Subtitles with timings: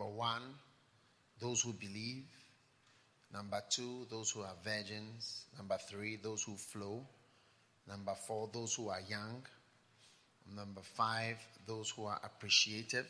[0.00, 0.42] Number one,
[1.38, 2.24] those who believe.
[3.34, 5.44] Number two, those who are virgins.
[5.58, 7.06] Number three, those who flow.
[7.86, 9.42] Number four, those who are young.
[10.56, 11.36] Number five,
[11.66, 13.08] those who are appreciative.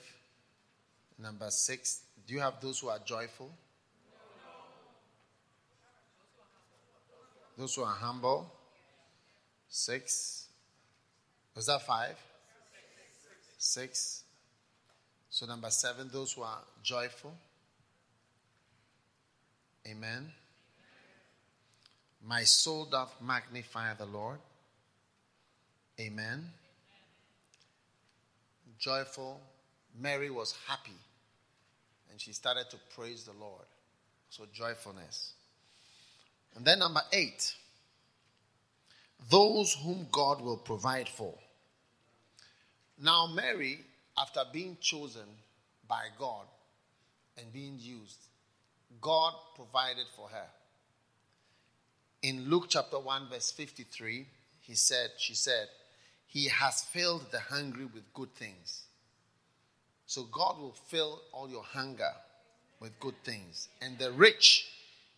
[1.17, 3.53] Number six, do you have those who are joyful?
[7.57, 8.53] Those who are humble.
[9.69, 10.49] Six.
[11.55, 12.17] Was that five?
[13.59, 14.25] Six.
[15.31, 17.33] So, number seven, those who are joyful.
[19.87, 20.33] Amen.
[22.27, 24.39] My soul doth magnify the Lord.
[26.01, 26.45] Amen.
[28.79, 29.41] Joyful.
[29.99, 30.99] Mary was happy
[32.11, 33.67] and she started to praise the Lord.
[34.31, 35.33] So, joyfulness.
[36.57, 37.55] And then, number eight,
[39.31, 41.35] those whom God will provide for.
[43.01, 43.81] Now, Mary,
[44.21, 45.27] after being chosen
[45.89, 46.47] by God
[47.39, 48.19] and being used,
[49.01, 50.47] God provided for her.
[52.23, 54.27] In Luke chapter 1, verse 53,
[54.61, 55.69] he said, she said,
[56.27, 58.83] He has filled the hungry with good things.
[60.07, 62.13] So God will fill all your hunger
[62.81, 63.69] with good things.
[63.81, 64.67] And the rich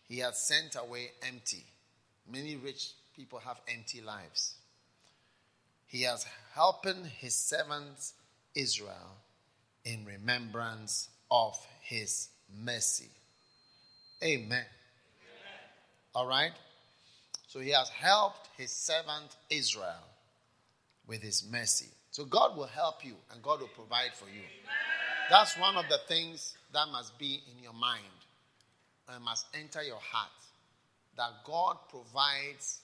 [0.07, 1.65] he has sent away empty.
[2.31, 4.55] Many rich people have empty lives.
[5.87, 6.87] He has helped
[7.19, 8.13] his servants
[8.55, 9.17] Israel
[9.85, 12.29] in remembrance of his
[12.63, 13.09] mercy.
[14.23, 14.45] Amen.
[14.45, 14.65] Amen.
[16.15, 16.51] All right?
[17.47, 20.07] So he has helped his servant Israel
[21.07, 21.89] with his mercy.
[22.11, 24.43] So God will help you and God will provide for you.
[25.29, 28.03] That's one of the things that must be in your mind
[29.09, 30.29] and must enter your heart.
[31.17, 32.81] That God provides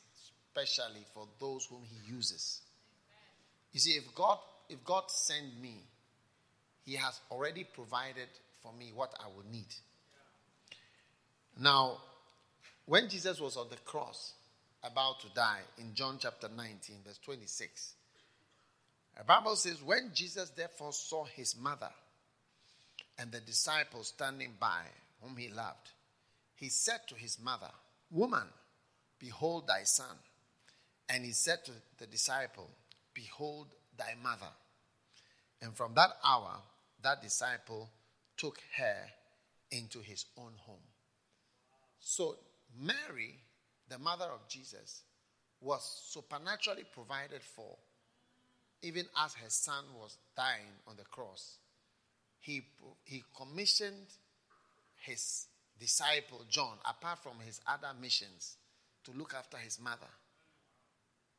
[0.49, 2.61] specially for those whom he uses.
[3.71, 4.39] You see, if God
[4.69, 5.83] if God send me,
[6.85, 8.27] he has already provided
[8.61, 9.67] for me what I will need.
[11.59, 11.97] Now,
[12.85, 14.33] when Jesus was on the cross,
[14.83, 17.93] about to die, in John chapter 19, verse 26,
[19.17, 21.89] the Bible says, When Jesus therefore saw his mother
[23.17, 24.83] and the disciples standing by,
[25.21, 25.89] whom he loved,
[26.55, 27.69] he said to his mother,
[28.11, 28.47] Woman,
[29.19, 30.15] behold thy son.
[31.09, 32.69] And he said to the disciple,
[33.13, 33.67] Behold
[33.99, 34.51] thy mother.
[35.61, 36.55] And from that hour,
[37.03, 37.89] that disciple
[38.37, 38.95] took her
[39.71, 40.77] into his own home.
[41.99, 42.37] So,
[42.81, 43.35] Mary,
[43.89, 45.03] the mother of Jesus,
[45.61, 47.77] was supernaturally provided for
[48.81, 51.57] even as her son was dying on the cross.
[52.39, 52.61] He,
[53.03, 54.07] he commissioned
[55.01, 55.47] his
[55.79, 58.55] disciple John, apart from his other missions,
[59.03, 60.07] to look after his mother.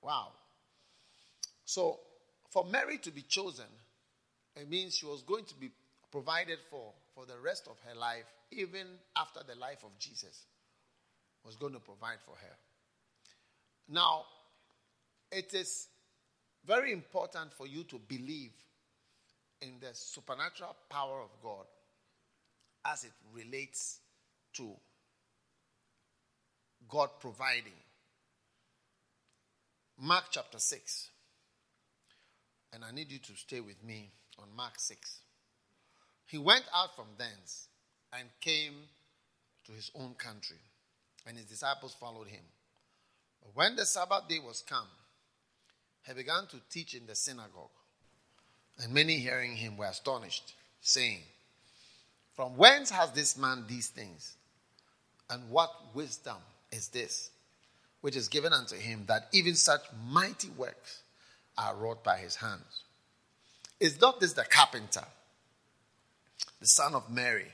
[0.03, 0.29] Wow.
[1.65, 2.01] So,
[2.51, 3.67] for Mary to be chosen,
[4.57, 5.71] it means she was going to be
[6.11, 10.47] provided for for the rest of her life, even after the life of Jesus
[11.45, 12.57] was going to provide for her.
[13.89, 14.25] Now,
[15.33, 15.89] it is
[16.67, 18.53] very important for you to believe
[19.63, 21.67] in the supernatural power of God
[22.85, 23.99] as it relates
[24.55, 24.71] to
[26.89, 27.79] God providing.
[29.99, 31.09] Mark chapter 6.
[32.73, 35.19] And I need you to stay with me on Mark 6.
[36.27, 37.69] He went out from thence
[38.13, 38.75] and came
[39.67, 40.61] to his own country,
[41.27, 42.45] and his disciples followed him.
[43.43, 44.87] But when the Sabbath day was come,
[46.07, 47.71] he began to teach in the synagogue.
[48.83, 51.21] And many hearing him were astonished, saying,
[52.35, 54.37] From whence has this man these things?
[55.29, 56.39] And what wisdom
[56.73, 57.31] is this,
[58.01, 61.03] which is given unto him, that even such mighty works
[61.61, 62.85] are wrought by his hands?
[63.79, 65.05] Is not this the carpenter,
[66.61, 67.47] the son of Mary,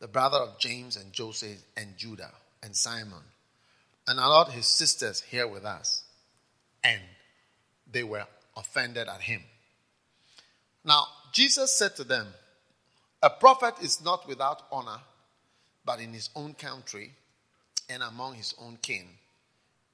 [0.00, 2.32] the brother of James and Joseph and Judah
[2.62, 3.22] and Simon,
[4.08, 6.04] and are not his sisters here with us?
[6.82, 7.00] And
[7.90, 8.26] they were
[8.56, 9.42] offended at him.
[10.84, 12.28] Now, Jesus said to them,
[13.22, 15.00] A prophet is not without honor,
[15.84, 17.12] but in his own country,
[17.88, 19.06] and among his own kin,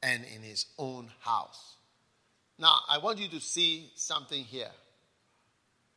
[0.03, 1.77] and in his own house.
[2.59, 4.71] Now, I want you to see something here.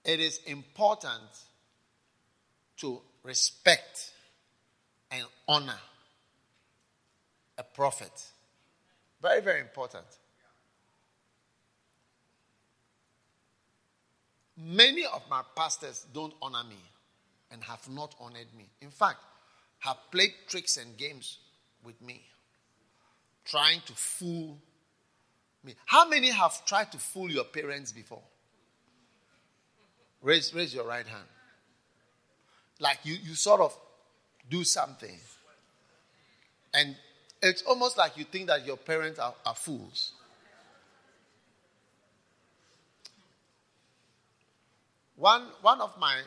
[0.04, 1.22] It is important
[2.78, 4.12] to respect
[5.12, 5.80] and honor
[7.58, 8.12] a prophet.
[9.22, 10.06] Very, very important.
[14.58, 16.80] Many of my pastors don't honor me
[17.52, 18.70] and have not honored me.
[18.82, 19.20] In fact,
[19.80, 21.40] have played tricks and games
[21.84, 22.24] with me,
[23.44, 24.58] trying to fool
[25.66, 25.76] me.
[25.86, 28.22] How many have tried to fool your parents before?
[30.22, 31.26] Raise, raise your right hand.
[32.80, 33.78] Like you, you sort of
[34.50, 35.18] do something.
[36.74, 36.96] And
[37.42, 40.12] it's almost like you think that your parents are, are fools.
[45.16, 46.20] One, one of my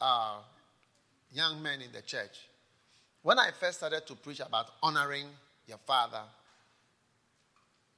[0.00, 0.36] uh,
[1.32, 2.48] young men in the church,
[3.22, 5.26] when I first started to preach about honoring
[5.66, 6.20] your father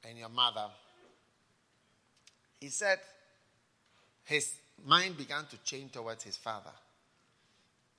[0.09, 0.67] and your mother,
[2.61, 2.99] he said
[4.25, 4.55] his
[4.85, 6.73] mind began to change towards his father.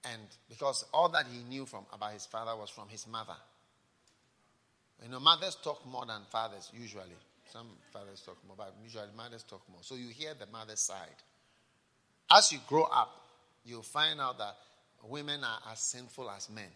[0.04, 3.36] And because all that he knew from about his father was from his mother.
[5.04, 7.18] You know, mothers talk more than fathers usually.
[7.52, 9.80] Some fathers talk more, but usually mothers talk more.
[9.82, 11.08] So you hear the mother's side.
[12.32, 13.10] As you grow up,
[13.66, 14.56] you'll find out that
[15.04, 16.70] women are as sinful as men.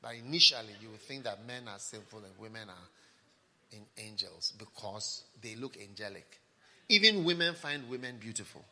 [0.00, 5.24] But initially, you will think that men are sinful and women are in angels because
[5.42, 6.40] they look angelic.
[6.88, 8.64] Even women find women beautiful.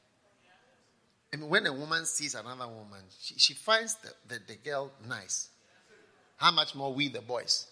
[1.33, 4.91] I mean, when a woman sees another woman, she, she finds the, the, the girl
[5.07, 5.49] nice.
[6.37, 7.67] How much more we, the boys?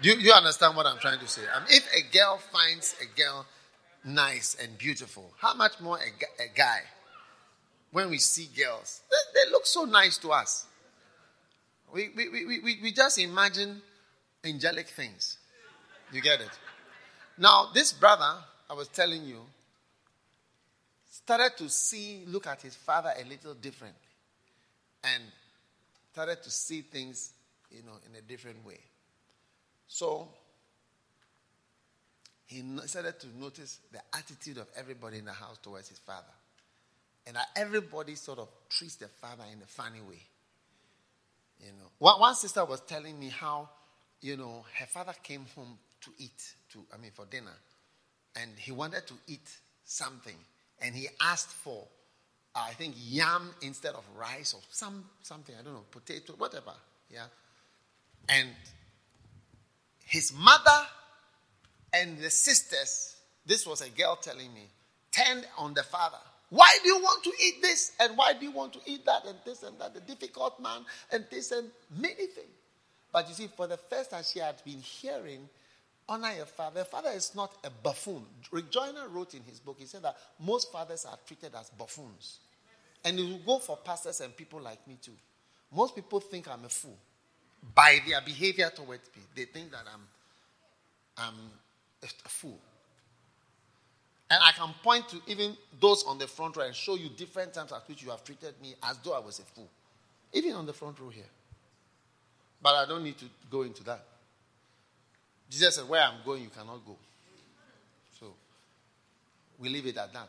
[0.00, 1.42] Do you, you understand what I'm trying to say?
[1.52, 3.46] I mean, if a girl finds a girl
[4.04, 6.80] nice and beautiful, how much more a, a guy?
[7.92, 10.66] When we see girls, they, they, look so nice to us.
[11.92, 13.80] We, we, we, we, we just imagine
[14.44, 15.38] angelic things.
[16.12, 16.50] You get it?
[17.38, 18.32] Now, this brother,
[18.70, 19.40] I was telling you,
[21.10, 24.00] started to see, look at his father a little differently.
[25.02, 25.22] And
[26.12, 27.32] started to see things,
[27.70, 28.78] you know, in a different way.
[29.88, 30.28] So
[32.46, 36.32] he started to notice the attitude of everybody in the house towards his father.
[37.26, 40.22] And that everybody sort of treats the father in a funny way.
[41.60, 43.68] You know, one, one sister was telling me how,
[44.20, 47.56] you know, her father came home to eat, to I mean, for dinner,
[48.36, 49.48] and he wanted to eat
[49.84, 50.36] something,
[50.80, 51.86] and he asked for,
[52.54, 56.72] uh, I think, yam instead of rice or some something I don't know, potato, whatever.
[57.10, 57.26] Yeah,
[58.28, 58.48] and
[60.04, 60.86] his mother
[61.92, 63.16] and the sisters,
[63.46, 64.68] this was a girl telling me,
[65.12, 66.18] turned on the father.
[66.50, 67.92] Why do you want to eat this?
[67.98, 69.24] And why do you want to eat that?
[69.26, 69.94] And this and that.
[69.94, 71.68] The difficult man and this and
[71.98, 72.48] many things.
[73.12, 75.48] But you see, for the first time, she had been hearing,
[76.08, 76.80] honor your father.
[76.80, 78.24] Your father is not a buffoon.
[78.50, 82.38] Rick Joyner wrote in his book, he said that most fathers are treated as buffoons.
[83.04, 85.12] And it will go for pastors and people like me too.
[85.74, 86.96] Most people think I'm a fool
[87.74, 89.22] by their behavior towards me.
[89.34, 90.00] They think that I'm,
[91.16, 91.34] I'm
[92.02, 92.58] a fool.
[94.30, 97.52] And I can point to even those on the front row and show you different
[97.52, 99.68] times at which you have treated me as though I was a fool.
[100.32, 101.24] Even on the front row here.
[102.62, 104.04] But I don't need to go into that.
[105.50, 106.96] Jesus said, Where I'm going, you cannot go.
[108.18, 108.34] So
[109.58, 110.28] we leave it at that.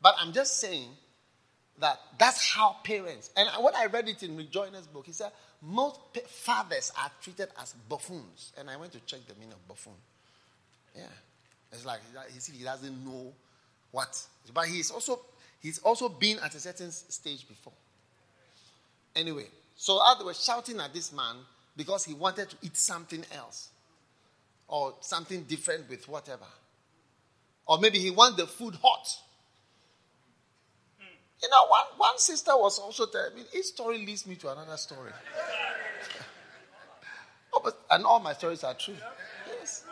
[0.00, 0.88] But I'm just saying
[1.80, 5.30] that that's how parents, and what I read it in Rick Joyner's book, he said,
[5.62, 8.52] most fathers are treated as buffoons.
[8.58, 9.94] And I went to check the meaning of buffoon.
[10.94, 11.02] Yeah.
[11.72, 12.00] It's like
[12.58, 13.32] he doesn't know
[13.90, 14.20] what.
[14.54, 15.20] But he's also
[15.60, 17.72] he's also been at a certain stage before.
[19.14, 19.46] Anyway,
[19.76, 21.36] so they were shouting at this man
[21.76, 23.70] because he wanted to eat something else.
[24.68, 26.44] Or something different with whatever.
[27.66, 29.08] Or maybe he wanted the food hot.
[31.42, 34.76] You know, one, one sister was also telling me, each story leads me to another
[34.76, 35.12] story.
[37.52, 38.96] oh, but, and all my stories are true.
[39.58, 39.84] Yes.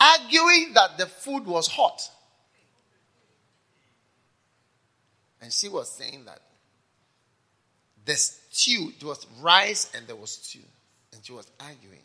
[0.00, 2.08] Arguing that the food was hot.
[5.42, 6.40] And she was saying that
[8.04, 10.60] the stew, it was rice and there was stew.
[11.12, 12.02] And she was arguing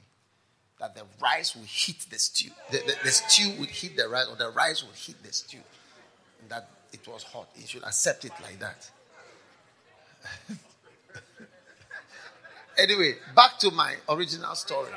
[0.79, 2.51] that the rice would hit the stew.
[2.71, 5.59] The, the, the stew would hit the rice, or the rice would hit the stew.
[6.49, 7.49] That it was hot.
[7.55, 8.89] He should accept it like that.
[12.77, 14.91] anyway, back to my original story.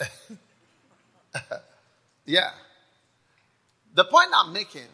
[2.26, 2.50] yeah.
[3.94, 4.88] The point I'm making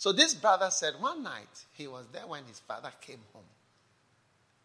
[0.00, 3.44] so this brother said one night he was there when his father came home.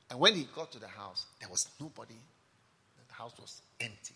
[0.09, 2.15] And when he got to the house, there was nobody.
[3.17, 4.15] House was empty.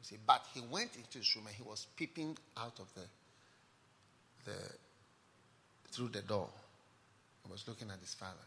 [0.00, 3.06] You see, but he went into his room and he was peeping out of the
[4.44, 4.56] the
[5.92, 6.48] through the door.
[7.44, 8.46] He was looking at his father.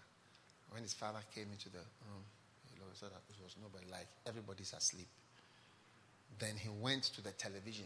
[0.71, 2.23] When his father came into the room,
[2.73, 5.07] he saw that it was nobody, like everybody's asleep.
[6.39, 7.85] Then he went to the television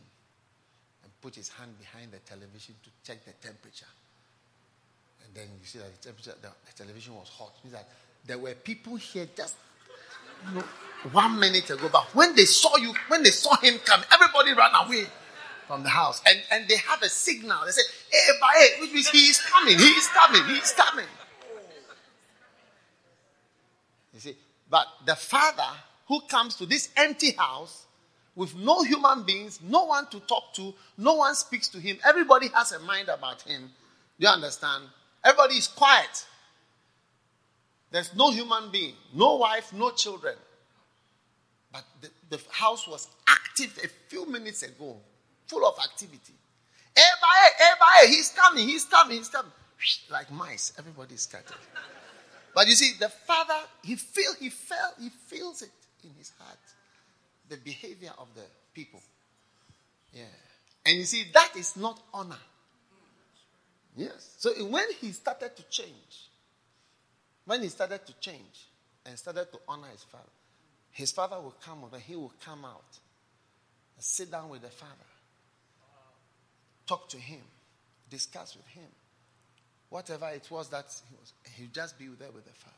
[1.03, 3.91] and put his hand behind the television to check the temperature.
[5.25, 7.53] And then you see that the temperature, the, the television was hot.
[7.59, 7.89] It means that
[8.25, 9.55] there were people here just
[11.11, 14.71] one minute ago, but when they saw you, when they saw him come, everybody ran
[14.85, 15.05] away
[15.67, 16.21] from the house.
[16.25, 17.65] And, and they have a signal.
[17.65, 21.05] They say, hey, by which means he is coming, he is coming, he is coming.
[24.13, 24.35] You see,
[24.69, 25.69] but the father
[26.07, 27.85] who comes to this empty house
[28.35, 32.47] with no human beings, no one to talk to, no one speaks to him, everybody
[32.53, 33.71] has a mind about him.
[34.19, 34.85] Do you understand?
[35.23, 36.25] Everybody is quiet.
[37.91, 40.35] There's no human being, no wife, no children.
[41.71, 44.97] But the, the house was active a few minutes ago,
[45.47, 46.33] full of activity.
[46.95, 49.51] Eh, everybody, everybody, eh, eh, he's coming, he's coming, he's coming.
[50.09, 51.55] Like mice, everybody is scattered.
[52.53, 55.69] But you see, the father, he feel, he felt, he feels it
[56.03, 56.57] in his heart.
[57.49, 58.41] The behavior of the
[58.73, 59.01] people.
[60.11, 60.23] Yeah.
[60.85, 62.39] And you see, that is not honor.
[63.95, 64.35] Yes.
[64.37, 66.26] So when he started to change,
[67.47, 68.67] when he started to change
[69.05, 70.23] and started to honor his father,
[70.91, 72.99] his father will come over, he will come out
[73.95, 74.91] and sit down with the father,
[76.85, 77.41] talk to him,
[78.09, 78.89] discuss with him.
[79.89, 82.75] Whatever it was that he was, he'll just be there with the father.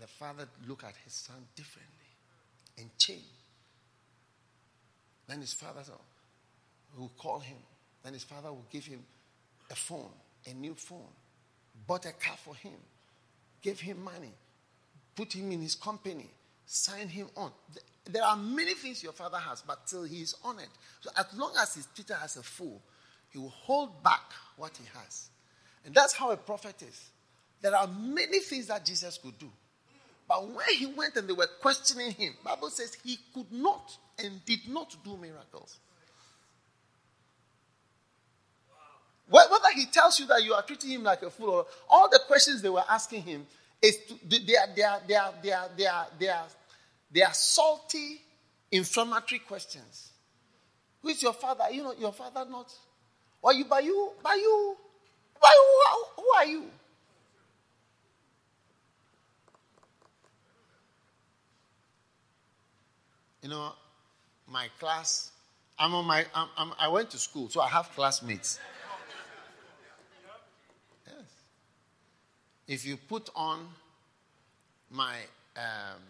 [0.00, 1.92] The father look at his son differently
[2.76, 3.22] and change.
[5.28, 5.82] Then his father
[6.98, 7.58] will call him.
[8.02, 9.04] Then his father will give him
[9.70, 10.10] a phone,
[10.44, 11.12] a new phone,
[11.86, 12.74] bought a car for him,
[13.66, 14.32] gave him money,
[15.16, 16.30] put him in his company,
[16.66, 17.50] sign him on.
[18.08, 20.68] There are many things your father has, but till he is honored.
[21.00, 22.80] So as long as he's treated as a fool,
[23.30, 24.22] he will hold back
[24.56, 25.30] what he has.
[25.84, 27.10] And that's how a prophet is.
[27.60, 29.50] There are many things that Jesus could do.
[30.28, 34.44] But when he went and they were questioning him, Bible says he could not and
[34.44, 35.78] did not do miracles.
[39.28, 42.20] Whether he tells you that you are treating him like a fool or all the
[42.26, 43.46] questions they were asking him
[43.82, 45.86] is they, are, they, are, they, are, they, are, they,
[46.28, 46.46] are,
[47.10, 48.20] they, are, salty,
[48.70, 50.12] inflammatory questions.
[51.02, 51.64] Who is your father?
[51.72, 52.72] You know, your father not.
[53.42, 54.76] Or you by you, by you,
[55.40, 56.64] by who, who are you?
[63.42, 63.72] You know,
[64.48, 65.30] my class,
[65.78, 68.58] I'm on my, I'm, I'm, i went to school, so I have classmates.
[71.06, 71.14] Yes.
[72.66, 73.66] If you put on
[74.90, 75.16] my
[75.56, 76.02] um,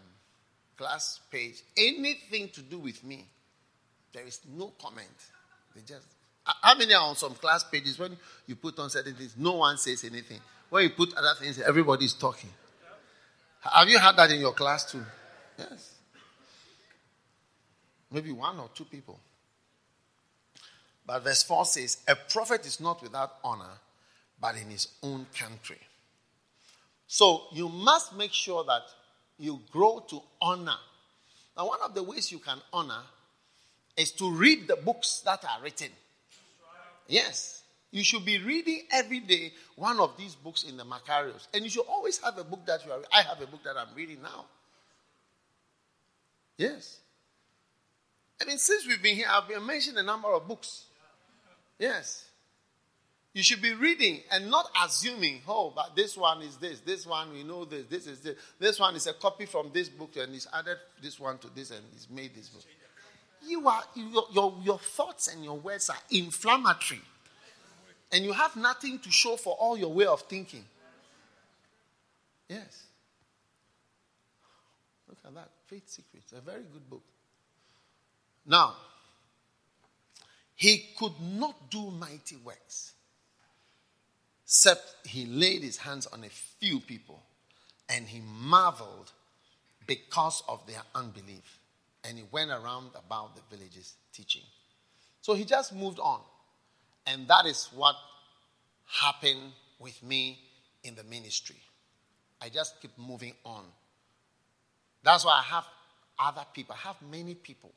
[0.77, 3.25] class page anything to do with me,
[4.13, 5.07] there is no comment.
[5.75, 6.07] They just
[6.61, 9.77] how many are on some class pages when you put on certain things, no one
[9.77, 10.39] says anything.
[10.69, 12.49] When you put other things, everybody is talking.
[13.61, 15.03] Have you had that in your class too?
[15.57, 15.93] Yes.
[18.11, 19.19] Maybe one or two people.
[21.05, 23.79] But verse 4 says, A prophet is not without honor,
[24.39, 25.79] but in his own country.
[27.07, 28.83] So you must make sure that
[29.39, 30.77] you grow to honor.
[31.55, 33.01] Now, one of the ways you can honor
[33.95, 35.89] is to read the books that are written.
[37.07, 37.63] Yes.
[37.91, 41.47] You should be reading every day one of these books in the Macarius.
[41.53, 43.77] And you should always have a book that you are I have a book that
[43.77, 44.45] I'm reading now.
[46.57, 46.99] Yes.
[48.41, 50.83] I mean, since we've been here, I've been mentioning a number of books.
[51.79, 52.26] Yes.
[53.37, 57.31] You should be reading and not assuming, oh, but this one is this, this one
[57.31, 60.33] we know this, this is this, this one is a copy from this book and
[60.33, 62.63] he's added this one to this and he's made this book.
[63.47, 67.03] You are your, your, your thoughts and your words are inflammatory.
[68.11, 70.65] And you have nothing to show for all your way of thinking.
[72.49, 72.85] Yes.
[75.07, 75.49] Look at that.
[75.67, 76.33] Faith Secrets.
[76.33, 77.03] A very good book.
[78.47, 78.73] Now,
[80.55, 82.93] he could not do mighty works
[84.47, 87.21] except he laid his hands on a few people
[87.89, 89.11] and he marveled
[89.85, 91.59] because of their unbelief.
[92.05, 94.43] And he went around about the villages teaching.
[95.19, 96.21] So he just moved on.
[97.05, 97.95] And that is what
[98.85, 100.39] happened with me
[100.85, 101.57] in the ministry.
[102.41, 103.65] I just keep moving on.
[105.03, 105.65] That's why I have
[106.17, 106.73] other people.
[106.73, 107.73] I have many people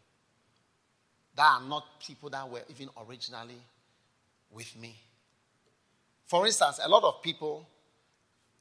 [1.35, 3.61] that are not people that were even originally
[4.53, 4.95] with me.
[6.31, 7.67] For instance, a lot of people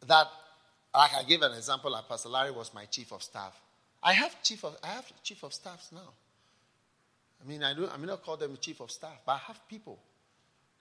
[0.08, 0.26] that,
[0.92, 3.54] like I gave an example, like Pastor Larry was my chief of staff.
[4.02, 6.10] I have chief of I have chief of staffs now.
[7.40, 9.68] I mean, I do I may not call them chief of staff, but I have
[9.68, 10.00] people.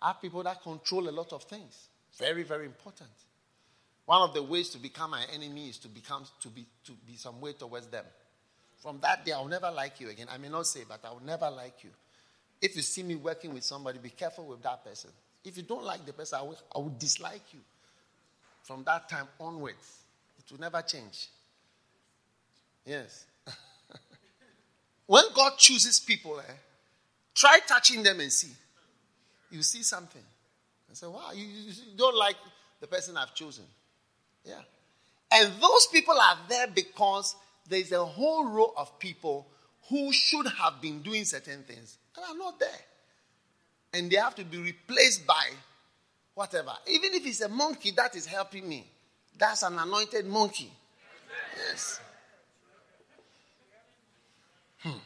[0.01, 1.89] I have people that control a lot of things.
[2.17, 3.11] Very, very important.
[4.07, 7.17] One of the ways to become my enemy is to become to be to be
[7.17, 8.07] some way towards them.
[8.79, 10.29] From that day, I'll never like you again.
[10.33, 11.91] I may not say, but I will never like you.
[12.63, 15.11] If you see me working with somebody, be careful with that person.
[15.45, 17.61] If you don't like the person, I will, I will dislike you.
[18.63, 20.03] From that time onwards,
[20.39, 21.29] it will never change.
[22.85, 23.25] Yes.
[25.07, 26.53] when God chooses people, eh,
[27.35, 28.53] try touching them and see.
[29.51, 30.23] You see something.
[30.91, 32.37] I say, wow, you, you don't like
[32.81, 33.65] the person I've chosen.
[34.45, 34.61] Yeah.
[35.33, 37.37] And those people are there because
[37.69, 39.47] there's a whole row of people
[39.89, 42.69] who should have been doing certain things and are not there.
[43.93, 45.49] And they have to be replaced by
[46.35, 46.73] whatever.
[46.87, 48.87] Even if it's a monkey that is helping me,
[49.39, 50.71] that's an anointed monkey.
[51.57, 52.01] Yes.
[54.81, 54.99] Hmm.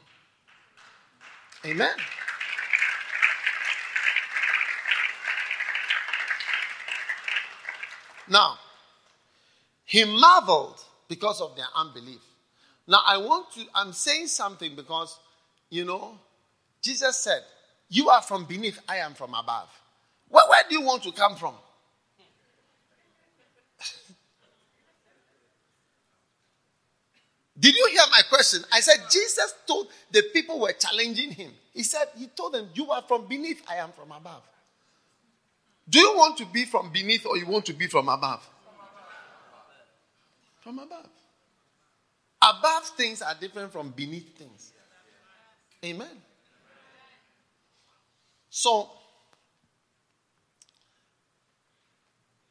[1.65, 1.95] Amen.
[8.29, 8.59] Now,
[9.85, 12.21] he marveled because of their unbelief.
[12.87, 15.19] Now, I want to, I'm saying something because,
[15.71, 16.19] you know,
[16.81, 17.43] Jesus said,
[17.92, 19.68] You are from beneath, I am from above.
[20.28, 21.52] Where, where do you want to come from?
[27.61, 28.62] Did you hear my question?
[28.72, 31.52] I said, Jesus told the people were challenging him.
[31.75, 34.42] He said, He told them, You are from beneath, I am from above.
[35.87, 38.49] Do you want to be from beneath or you want to be from above?
[40.62, 41.08] From above.
[42.40, 44.72] Above things are different from beneath things.
[45.84, 46.22] Amen.
[48.54, 48.90] So,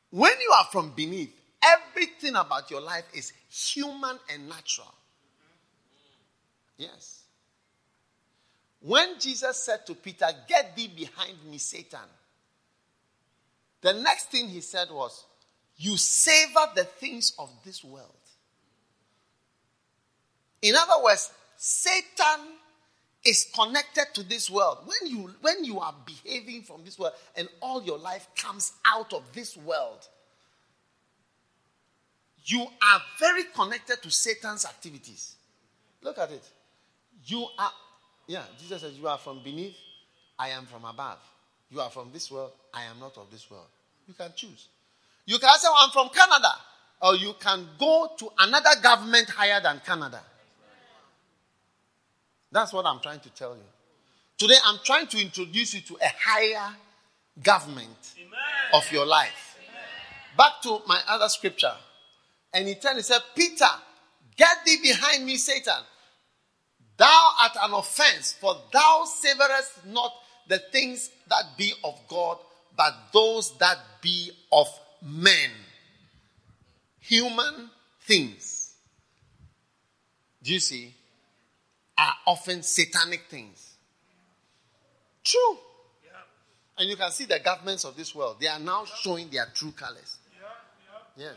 [0.09, 1.31] when you are from beneath,
[1.63, 4.91] everything about your life is human and natural.
[6.75, 7.21] Yes.
[8.79, 11.99] When Jesus said to Peter, Get thee behind me, Satan,
[13.81, 15.23] the next thing he said was,
[15.77, 18.09] You savor the things of this world.
[20.63, 22.57] In other words, Satan
[23.25, 24.79] is connected to this world.
[24.85, 29.13] When you, when you are behaving from this world and all your life comes out
[29.13, 30.07] of this world,
[32.45, 35.35] you are very connected to Satan's activities.
[36.01, 36.43] Look at it.
[37.25, 37.71] You are,
[38.27, 39.75] yeah, Jesus says, You are from beneath,
[40.39, 41.19] I am from above.
[41.69, 43.67] You are from this world, I am not of this world.
[44.07, 44.67] You can choose.
[45.25, 46.51] You can say, well, I'm from Canada.
[47.01, 50.21] Or you can go to another government higher than Canada.
[52.51, 53.63] That's what I'm trying to tell you.
[54.37, 56.75] Today, I'm trying to introduce you to a higher
[57.41, 58.29] government Amen.
[58.73, 59.57] of your life.
[59.69, 59.81] Amen.
[60.37, 61.73] Back to my other scripture.
[62.53, 63.69] And he turned and said, Peter,
[64.35, 65.83] get thee behind me, Satan.
[66.97, 70.11] Thou art an offense, for thou savorest not
[70.47, 72.37] the things that be of God,
[72.75, 74.67] but those that be of
[75.01, 75.51] men.
[76.99, 77.69] Human
[78.01, 78.73] things.
[80.43, 80.93] Do you see?
[82.01, 83.75] Are often satanic things.
[85.23, 85.57] True.
[86.79, 89.71] And you can see the governments of this world, they are now showing their true
[89.71, 90.17] colors.
[91.15, 91.35] Yes.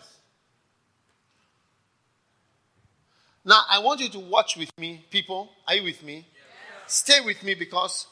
[3.44, 5.50] Now, I want you to watch with me, people.
[5.68, 6.26] Are you with me?
[6.86, 8.06] Stay with me because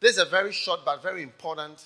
[0.00, 1.82] this is a very short but very important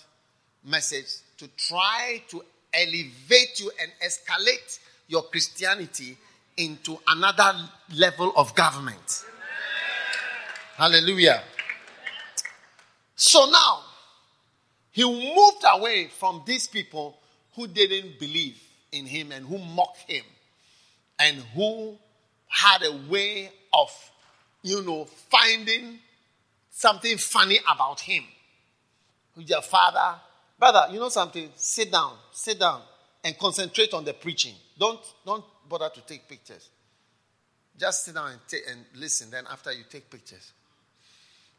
[0.65, 1.07] message
[1.39, 6.17] to try to elevate you and escalate your Christianity
[6.57, 7.53] into another
[7.95, 9.25] level of government.
[10.77, 11.41] Hallelujah.
[13.15, 13.81] So now,
[14.91, 17.19] he moved away from these people
[17.55, 18.61] who didn't believe
[18.91, 20.25] in him and who mocked him
[21.19, 21.97] and who
[22.49, 23.91] had a way of,
[24.63, 25.99] you know, finding
[26.71, 28.25] something funny about him.
[29.37, 30.21] With your father,
[30.59, 31.51] brother, you know something?
[31.57, 32.83] Sit down, sit down,
[33.23, 34.55] and concentrate on the preaching.
[34.79, 36.69] Don't don't bother to take pictures.
[37.77, 39.31] Just sit down and, take, and listen.
[39.31, 40.53] Then after you take pictures,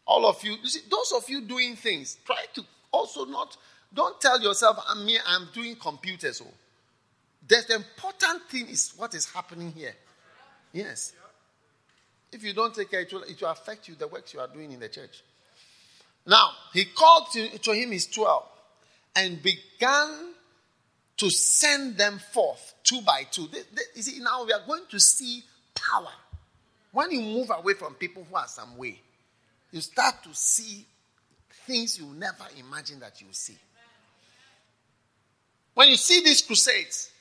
[0.05, 3.57] all of you, you see, those of you doing things, try to also not.
[3.93, 5.17] Don't tell yourself, "I'm me.
[5.25, 6.53] I'm doing computers." Oh,
[7.47, 9.95] the important thing is what is happening here.
[10.73, 11.13] Yes.
[12.31, 14.47] If you don't take care, it will, it will affect you, the works you are
[14.47, 15.23] doing in the church.
[16.25, 18.43] Now, he called to, to him his 12
[19.15, 20.33] and began
[21.17, 23.47] to send them forth two by two.
[23.47, 26.11] They, they, you see, now we are going to see power.
[26.91, 28.99] When you move away from people who are some way,
[29.75, 30.85] you start to see
[31.67, 33.57] things you never imagined that you see.
[35.73, 37.11] When you see these crusades,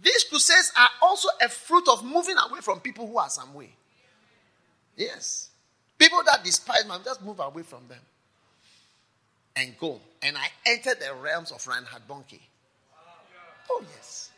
[0.00, 3.70] these crusades are also a fruit of moving away from people who are some way.
[4.96, 5.50] Yes.
[5.98, 7.98] People that despise me, just move away from them
[9.56, 9.98] and go.
[10.22, 12.38] And I entered the realms of Reinhard Bonnke.
[13.68, 14.30] Oh, yes.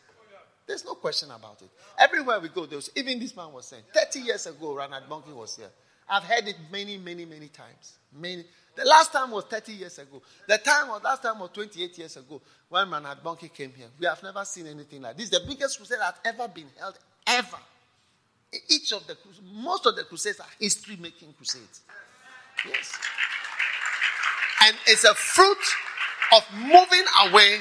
[0.66, 1.68] There's no question about it.
[1.98, 5.58] Everywhere we go, there's, even this man was saying, 30 years ago, Reinhard Bonnke was
[5.58, 5.68] here.
[6.08, 7.98] I've heard it many, many, many times.
[8.12, 8.44] Many.
[8.76, 10.20] The last time was 30 years ago.
[10.48, 13.86] The time was last time was 28 years ago when Reinhard Bonnke came here.
[13.98, 15.30] We have never seen anything like this.
[15.30, 17.58] The biggest crusade that ever been held, ever.
[18.68, 19.16] Each of the
[19.52, 21.82] most of the crusades are history making crusades.
[22.66, 22.92] Yes.
[24.66, 25.58] And it's a fruit
[26.36, 27.60] of moving away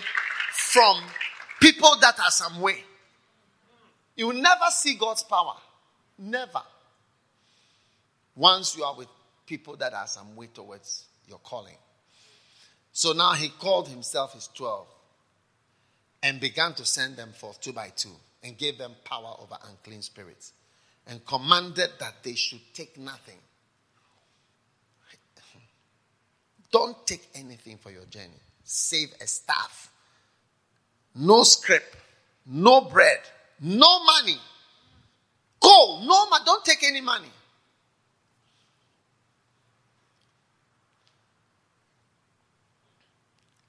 [0.52, 1.02] from
[1.60, 2.84] people that are some way.
[4.16, 5.56] You will never see God's power.
[6.18, 6.62] Never.
[8.36, 9.08] Once you are with
[9.46, 11.78] people that are some way towards your calling.
[12.92, 14.88] So now he called himself his 12
[16.22, 20.02] and began to send them forth two by two and gave them power over unclean
[20.02, 20.54] spirits
[21.08, 23.38] and commanded that they should take nothing.
[26.72, 29.92] Don't take anything for your journey, save a staff,
[31.14, 31.96] no script,
[32.48, 33.20] no bread,
[33.62, 34.38] no money.
[35.60, 37.30] Go, no don't take any money.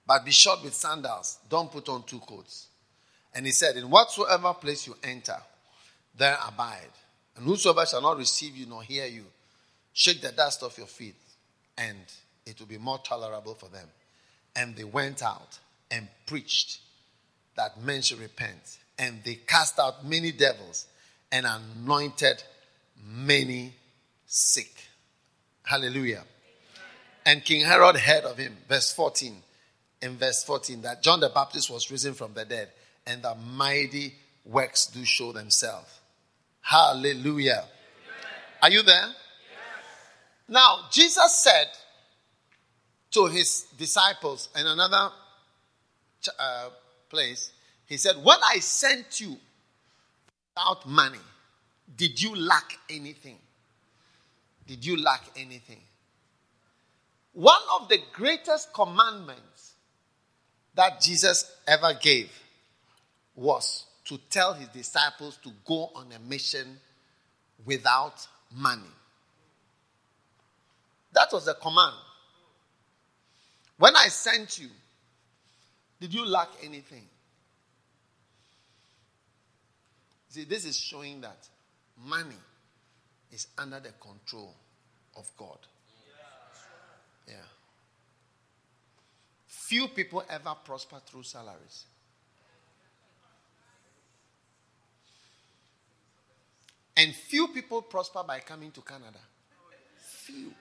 [0.07, 1.39] But be shod with sandals.
[1.49, 2.69] Don't put on two coats.
[3.35, 5.37] And he said, In whatsoever place you enter,
[6.17, 6.91] there abide.
[7.37, 9.25] And whosoever shall not receive you nor hear you,
[9.93, 11.17] shake the dust off your feet,
[11.77, 11.99] and
[12.47, 13.89] it will be more tolerable for them.
[14.55, 15.59] And they went out
[15.91, 16.81] and preached
[17.57, 18.79] that men should repent.
[18.99, 20.87] And they cast out many devils
[21.33, 22.43] and anointed
[23.05, 23.75] many
[24.27, 24.73] sick.
[25.65, 26.23] Hallelujah.
[27.27, 28.57] And King Herod heard of him.
[28.69, 29.35] Verse 14.
[30.05, 32.69] In verse 14, that John the Baptist was risen from the dead,
[33.07, 34.15] and the mighty
[34.45, 35.89] works do show themselves.
[36.61, 37.65] Hallelujah.
[38.61, 39.07] Are you there?
[39.07, 39.15] Yes.
[40.47, 41.69] Now, Jesus said
[43.13, 45.09] to his disciples in another
[46.39, 46.69] uh,
[47.09, 47.53] place,
[47.87, 49.39] He said, When I sent you
[50.55, 51.25] without money,
[51.97, 53.39] did you lack anything?
[54.67, 55.81] Did you lack anything?
[57.33, 59.54] One of the greatest commandments
[60.75, 62.31] that Jesus ever gave
[63.35, 66.79] was to tell his disciples to go on a mission
[67.65, 68.83] without money.
[71.13, 71.95] That was the command.
[73.79, 74.69] When I sent you,
[76.01, 77.05] did you lack anything?
[80.29, 81.49] See, this is showing that
[82.05, 82.37] money
[83.33, 84.55] is under the control
[85.17, 85.59] of God.
[87.29, 87.35] Yeah.
[89.67, 91.87] Few people ever prosper through salaries.
[96.95, 99.19] And few people prosper by coming to Canada.
[99.97, 100.53] Few.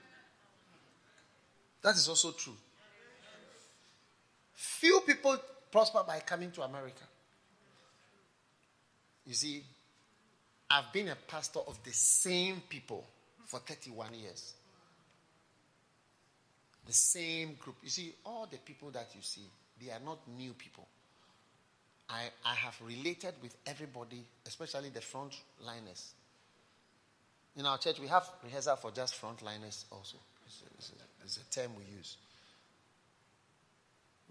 [1.81, 2.55] That is also true.
[4.53, 5.37] Few people
[5.69, 7.03] prosper by coming to America.
[9.25, 9.63] You see,
[10.69, 13.05] I've been a pastor of the same people
[13.47, 14.53] for 31 years.
[16.85, 17.77] The same group.
[17.81, 19.45] You see, all the people that you see,
[19.81, 20.87] they are not new people.
[22.09, 26.11] I, I have related with everybody, especially the frontliners.
[27.55, 30.17] In our church, we have rehearsal for just frontliners also.
[30.45, 32.17] It's a, it's, a, it's a term we use.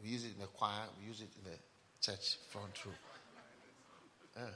[0.02, 1.56] We use it in the choir, we use it in the
[2.00, 2.92] church front row.
[4.36, 4.46] Uh.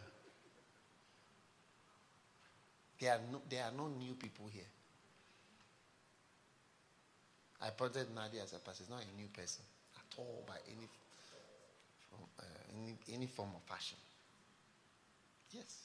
[2.98, 4.64] There are, no, there are no new people here.
[7.62, 8.82] I appointed Nadia as a pastor.
[8.82, 9.64] It's not a new person
[9.96, 10.88] at all by any,
[12.12, 12.42] uh,
[12.74, 13.96] any, any form of fashion.
[15.50, 15.84] Yes.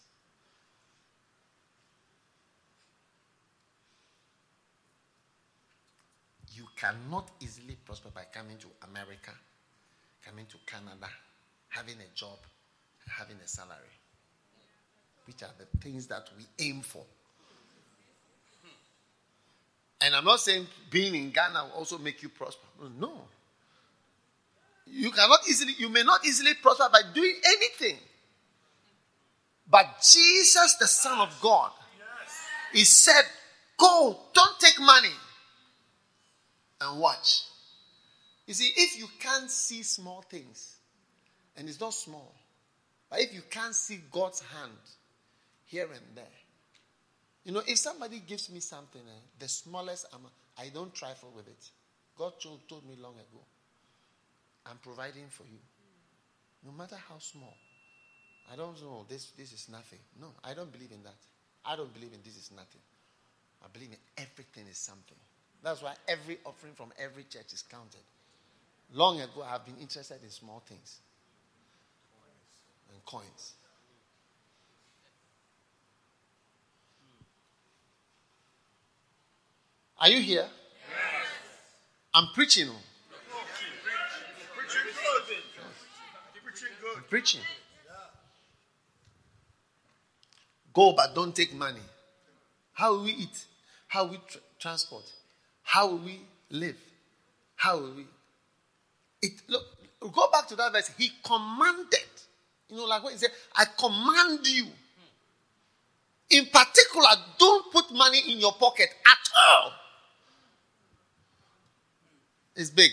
[6.54, 9.32] You cannot easily prosper by coming to America,
[10.26, 11.08] coming to Canada,
[11.70, 12.38] having a job,
[13.08, 13.96] having a salary
[15.26, 17.06] which are the things that we aim for.
[20.02, 22.66] And I'm not saying being in Ghana will also make you prosper.
[23.00, 23.12] No.
[24.88, 27.98] You cannot easily, you may not easily prosper by doing anything.
[29.70, 31.72] But Jesus, the Son of God,
[32.74, 33.24] He said,
[33.78, 35.14] Go, don't take money
[36.82, 37.44] and watch.
[38.48, 40.76] You see, if you can't see small things,
[41.56, 42.34] and it's not small,
[43.10, 44.72] but if you can't see God's hand
[45.66, 46.26] here and there.
[47.44, 51.48] You know, if somebody gives me something, eh, the smallest amount, I don't trifle with
[51.48, 51.70] it.
[52.18, 53.42] God told me long ago,
[54.66, 55.58] I'm providing for you.
[56.64, 57.58] No matter how small.
[58.52, 60.00] I don't know, this, this is nothing.
[60.20, 61.18] No, I don't believe in that.
[61.66, 62.82] I don't believe in this is nothing.
[63.64, 65.18] I believe in everything is something.
[65.64, 68.02] That's why every offering from every church is counted.
[68.94, 71.00] Long ago, I've been interested in small things
[72.92, 73.54] and coins.
[80.02, 80.48] Are you here?
[80.48, 80.50] Yes.
[82.16, 82.70] I'm preaching.
[84.58, 85.24] Preaching good.
[86.44, 86.98] Preaching good.
[86.98, 87.42] I'm preaching.
[90.74, 91.82] Go, but don't take money.
[92.74, 93.46] How will we eat?
[93.90, 95.04] How will we tra- transport?
[95.62, 96.78] How will we live?
[97.56, 98.08] How will we?
[99.22, 99.62] It look.
[100.02, 100.90] Go back to that verse.
[100.98, 102.10] He commanded.
[102.70, 103.30] You know, like what he said.
[103.56, 104.66] I command you.
[106.32, 109.74] In particular, don't put money in your pocket at all.
[112.56, 112.92] It's big.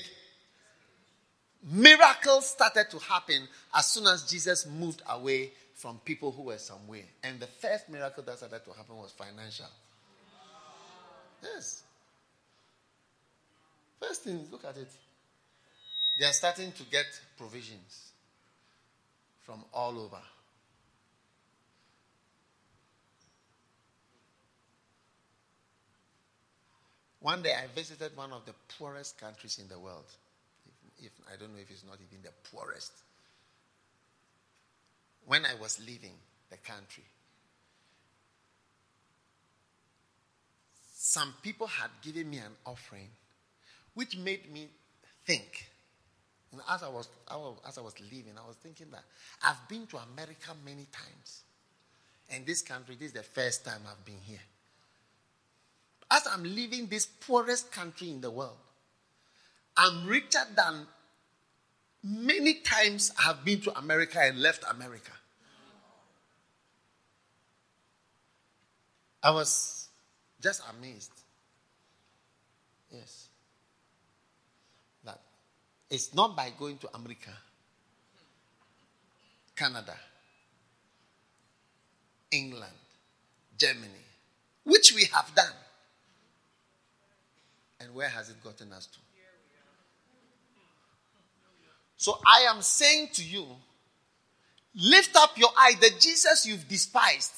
[1.62, 7.04] Miracles started to happen as soon as Jesus moved away from people who were somewhere.
[7.22, 9.66] And the first miracle that started to happen was financial.
[11.42, 11.82] Yes.
[14.00, 14.88] First thing, look at it.
[16.18, 18.12] They are starting to get provisions
[19.42, 20.20] from all over.
[27.20, 30.04] One day I visited one of the poorest countries in the world.
[30.98, 32.92] If, if, I don't know if it's not even the poorest.
[35.26, 36.14] When I was leaving
[36.48, 37.04] the country,
[40.94, 43.08] some people had given me an offering,
[43.94, 44.68] which made me
[45.26, 45.66] think.
[46.52, 47.08] And as I was,
[47.66, 49.02] as I was leaving, I was thinking that
[49.42, 51.42] I've been to America many times,
[52.30, 54.40] and this country, this is the first time I've been here
[56.10, 58.56] as I'm leaving this poorest country in the world,
[59.76, 60.86] I'm richer than
[62.02, 65.12] many times I have been to America and left America.
[69.22, 69.88] I was
[70.40, 71.12] just amazed.
[72.90, 73.28] Yes.
[75.04, 75.20] That
[75.90, 77.32] it's not by going to America,
[79.54, 79.96] Canada,
[82.30, 82.72] England,
[83.58, 84.04] Germany,
[84.64, 85.52] which we have done.
[87.80, 88.98] And where has it gotten us to?
[91.96, 93.44] So I am saying to you,
[94.74, 95.74] lift up your eye.
[95.80, 97.32] The Jesus you've despised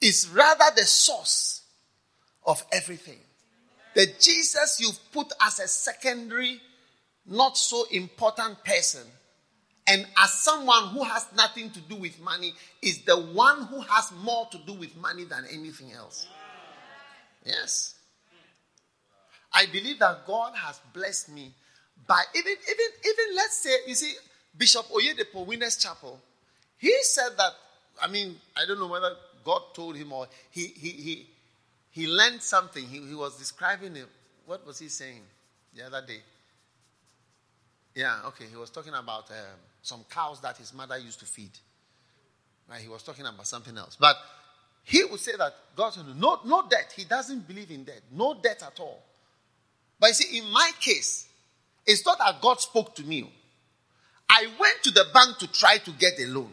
[0.00, 1.62] is rather the source
[2.46, 3.18] of everything.
[3.94, 6.60] The Jesus you've put as a secondary,
[7.26, 9.02] not so important person,
[9.86, 14.12] and as someone who has nothing to do with money, is the one who has
[14.22, 16.26] more to do with money than anything else.
[17.44, 17.93] Yes.
[19.54, 21.52] I believe that God has blessed me
[22.06, 24.12] by even even even let's say you see
[24.56, 26.20] Bishop Oyedepo Winners Chapel.
[26.76, 27.52] He said that
[28.02, 29.14] I mean I don't know whether
[29.44, 31.26] God told him or he he he
[31.90, 32.84] he learned something.
[32.84, 34.08] He, he was describing it.
[34.46, 35.22] What was he saying
[35.74, 36.20] the other day?
[37.94, 38.46] Yeah, okay.
[38.50, 41.52] He was talking about um, some cows that his mother used to feed.
[42.68, 42.80] Right?
[42.80, 43.96] He was talking about something else.
[43.98, 44.16] But
[44.82, 46.92] he would say that God, no, no debt.
[46.96, 48.02] He doesn't believe in debt.
[48.10, 49.02] No debt at all.
[50.00, 51.28] But you see, in my case,
[51.86, 53.30] it's not that God spoke to me.
[54.28, 56.50] I went to the bank to try to get a loan.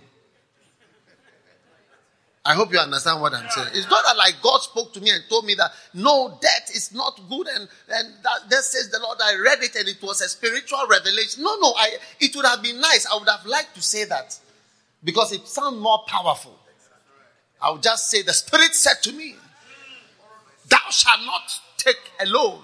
[2.43, 3.67] I hope you understand what I'm saying.
[3.73, 6.91] It's not that like God spoke to me and told me that no, debt is
[6.91, 9.19] not good and, and that, that says the Lord.
[9.23, 11.43] I read it and it was a spiritual revelation.
[11.43, 13.05] No, no, I, it would have been nice.
[13.05, 14.39] I would have liked to say that
[15.03, 16.57] because it sounds more powerful.
[17.61, 19.35] I would just say, The Spirit said to me,
[20.67, 22.59] Thou shalt not take a loan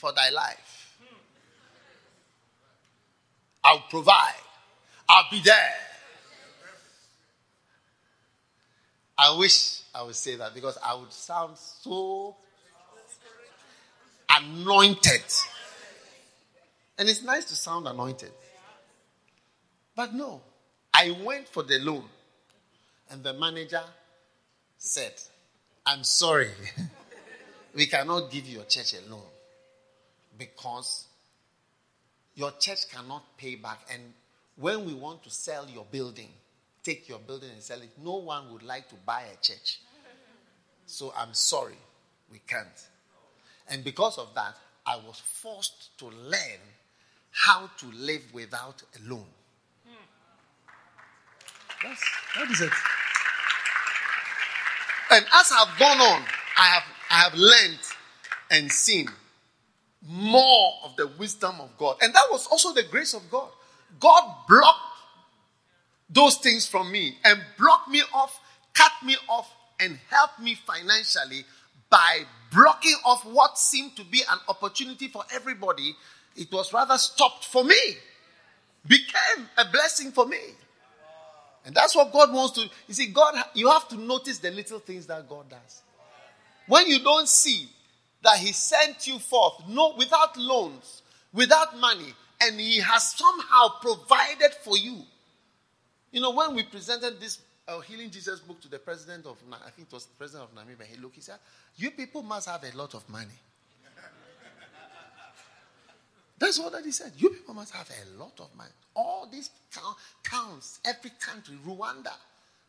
[0.00, 0.98] for thy life.
[3.62, 4.32] I'll provide.
[5.06, 5.74] I'll be there.
[9.18, 12.36] I wish I would say that because I would sound so
[14.30, 15.22] anointed.
[16.96, 18.32] And it's nice to sound anointed.
[19.94, 20.40] But no,
[20.94, 22.04] I went for the loan.
[23.10, 23.82] And the manager
[24.78, 25.12] said,
[25.84, 26.48] I'm sorry,
[27.74, 29.24] we cannot give your church a loan
[30.40, 31.06] because
[32.34, 33.80] your church cannot pay back.
[33.92, 34.02] And
[34.56, 36.30] when we want to sell your building,
[36.82, 39.80] take your building and sell it, no one would like to buy a church.
[40.86, 41.76] So I'm sorry,
[42.32, 42.66] we can't.
[43.68, 46.60] And because of that, I was forced to learn
[47.30, 49.26] how to live without a loan.
[51.82, 52.02] That's,
[52.36, 52.72] that is it.
[55.10, 56.22] And as I've gone on,
[56.56, 57.78] I have, I have learned
[58.50, 59.08] and seen
[60.06, 61.96] more of the wisdom of God.
[62.00, 63.48] And that was also the grace of God.
[63.98, 64.78] God blocked
[66.08, 68.40] those things from me and blocked me off,
[68.74, 71.44] cut me off, and helped me financially
[71.88, 72.20] by
[72.52, 75.94] blocking off what seemed to be an opportunity for everybody.
[76.36, 77.76] It was rather stopped for me,
[78.86, 80.38] became a blessing for me.
[81.64, 82.62] And that's what God wants to.
[82.88, 85.82] You see, God, you have to notice the little things that God does.
[86.66, 87.68] When you don't see,
[88.22, 91.02] that he sent you forth, no, without loans,
[91.32, 95.02] without money, and he has somehow provided for you.
[96.12, 99.70] You know, when we presented this uh, Healing Jesus book to the president of, I
[99.70, 101.38] think it was the president of Namibia, he looked, he said,
[101.76, 103.28] You people must have a lot of money.
[106.38, 107.12] That's what that he said.
[107.18, 108.70] You people must have a lot of money.
[108.96, 109.50] All these
[110.24, 112.12] towns, every country, Rwanda,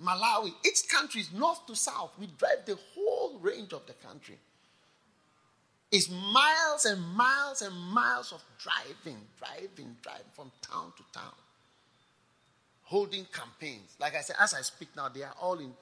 [0.03, 0.51] Malawi.
[0.65, 2.11] Each country is north to south.
[2.19, 4.37] We drive the whole range of the country.
[5.91, 11.33] It's miles and miles and miles of driving, driving, driving from town to town.
[12.83, 13.95] Holding campaigns.
[13.99, 15.73] Like I said, as I speak now, they are all in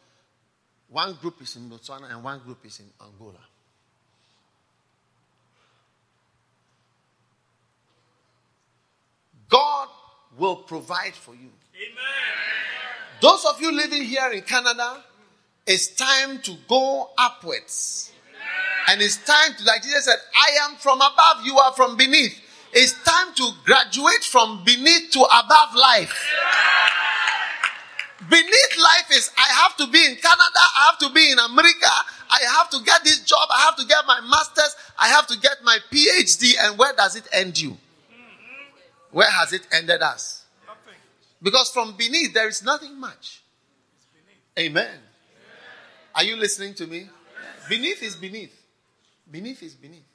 [0.90, 3.40] one group is in Botswana and one group is in Angola.
[9.48, 9.88] God
[10.38, 11.50] will provide for you.
[11.76, 12.00] Amen.
[13.22, 15.04] Those of you living here in Canada,
[15.68, 18.12] it's time to go upwards.
[18.90, 22.42] And it's time to, like Jesus said, I am from above, you are from beneath.
[22.74, 26.12] It's time to graduate from beneath to above life.
[28.28, 31.92] Beneath life is I have to be in Canada, I have to be in America,
[32.32, 35.40] I have to get this job, I have to get my master's, I have to
[35.40, 37.78] get my PhD, and where does it end you?
[39.12, 40.46] Where has it ended us?
[40.66, 41.00] Nothing.
[41.44, 43.44] Because from beneath there is nothing much.
[44.58, 44.98] Amen.
[46.16, 47.08] Are you listening to me?
[47.70, 48.59] Beneath is beneath.
[49.32, 50.06] Beneath is beneath.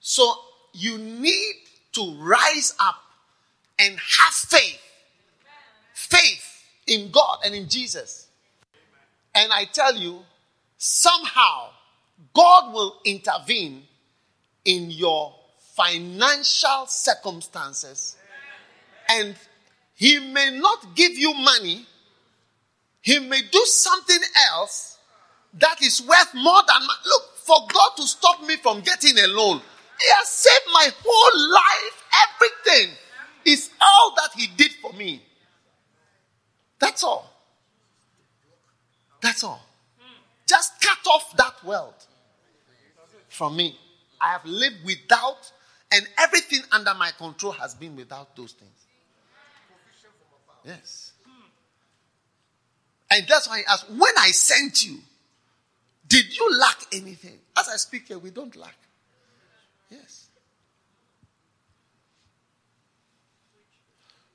[0.00, 0.34] So
[0.72, 1.54] you need
[1.92, 2.96] to rise up
[3.78, 4.80] and have faith.
[5.94, 8.28] Faith in God and in Jesus.
[9.34, 10.20] And I tell you,
[10.76, 11.68] somehow
[12.34, 13.84] God will intervene
[14.64, 15.34] in your
[15.74, 18.16] financial circumstances.
[19.08, 19.34] And
[19.94, 21.86] He may not give you money,
[23.00, 24.20] He may do something
[24.52, 24.98] else
[25.54, 26.82] that is worth more than.
[27.06, 29.60] Look, for God to stop me from getting a loan,
[29.98, 32.04] He has saved my whole life.
[32.30, 32.96] Everything
[33.44, 35.20] is all that He did for me.
[36.78, 37.28] That's all.
[39.20, 39.60] That's all.
[40.46, 41.94] Just cut off that world
[43.28, 43.76] from me.
[44.20, 45.50] I have lived without
[45.90, 48.70] and everything under my control has been without those things.
[50.64, 51.12] Yes.
[53.10, 54.98] And that's why I asked, when I sent you,
[56.10, 57.38] did you lack anything?
[57.56, 58.76] As I speak here, we don't lack.
[59.88, 60.26] Yes.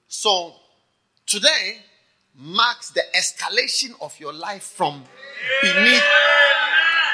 [0.07, 0.53] So,
[1.25, 1.79] today
[2.37, 5.03] marks the escalation of your life from
[5.61, 6.03] beneath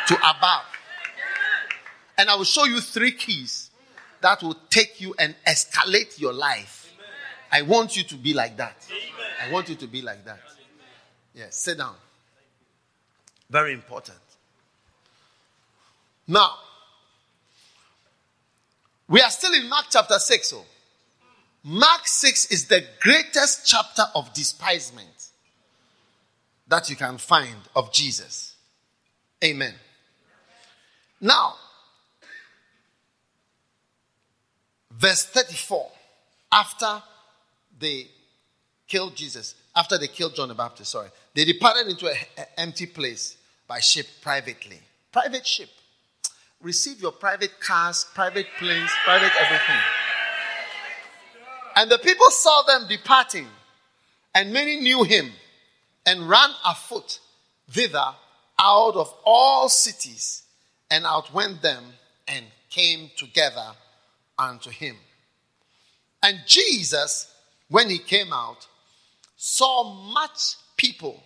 [0.07, 0.65] to above.
[2.19, 3.71] And I will show you three keys
[4.21, 6.93] that will take you and escalate your life.
[7.51, 8.87] I want you to be like that.
[9.43, 10.39] I want you to be like that.
[11.33, 11.95] Yes, sit down.
[13.49, 14.19] Very important.
[16.27, 16.53] Now,
[19.07, 20.47] we are still in Mark chapter 6.
[20.47, 20.63] So.
[21.63, 25.07] Mark 6 is the greatest chapter of despisement
[26.67, 28.55] that you can find of Jesus.
[29.43, 29.73] Amen.
[31.19, 31.55] Now,
[35.01, 35.89] Verse 34.
[36.51, 37.01] After
[37.79, 38.07] they
[38.87, 43.35] killed Jesus, after they killed John the Baptist, sorry, they departed into an empty place
[43.67, 44.79] by ship privately.
[45.11, 45.69] Private ship.
[46.61, 49.81] Receive your private cars, private planes, private everything.
[51.75, 53.47] And the people saw them departing,
[54.35, 55.31] and many knew him
[56.05, 57.19] and ran afoot
[57.69, 58.13] thither
[58.59, 60.43] out of all cities
[60.91, 61.83] and outwent them
[62.27, 63.71] and came together
[64.37, 64.95] unto him.
[66.21, 67.33] And Jesus,
[67.69, 68.67] when he came out,
[69.35, 71.23] saw much people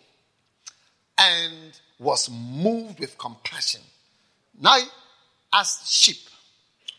[1.18, 3.82] and was moved with compassion.
[4.60, 4.78] Now,
[5.56, 6.18] as sheep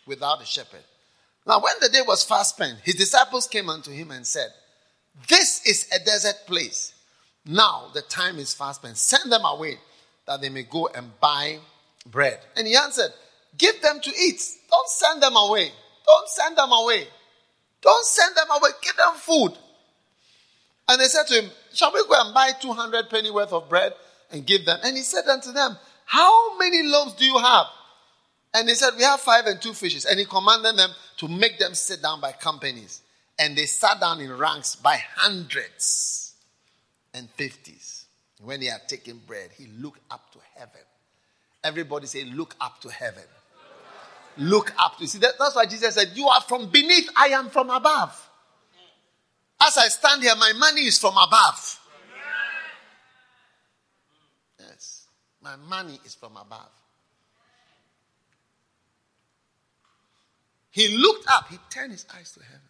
[0.07, 0.85] without a shepherd.
[1.47, 4.49] Now, when the day was fast spent, his disciples came unto him and said,
[5.29, 6.95] This is a desert place.
[7.45, 8.97] Now the time is fast spent.
[8.97, 9.79] Send them away
[10.27, 11.59] that they may go and buy
[12.11, 12.41] bread.
[12.57, 13.11] And he answered,
[13.57, 14.43] Give them to eat.
[14.69, 15.71] Don't send them away.
[16.05, 17.07] Don't send them away.
[17.81, 18.71] Don't send them away.
[18.83, 19.53] Give them food.
[20.89, 23.93] And they said to him, Shall we go and buy 200 penny worth of bread
[24.33, 24.81] and give them?
[24.83, 27.67] And he said unto them, How many loaves do you have?
[28.57, 30.05] And they said, We have five and two fishes.
[30.05, 33.03] And he commanded them to make them sit down by companies.
[33.39, 36.35] And they sat down in ranks by hundreds
[37.15, 38.07] and fifties.
[38.43, 40.81] When he had taken bread, he looked up to heaven.
[41.63, 43.25] Everybody say, Look up to heaven
[44.39, 45.07] look up to.
[45.07, 48.23] See, that, that's why Jesus said, You are from beneath, I am from above.
[49.61, 51.81] As I stand here, my money is from above.
[54.59, 55.07] Yes,
[55.43, 56.71] my money is from above.
[60.77, 62.61] He looked up, he turned his eyes to heaven.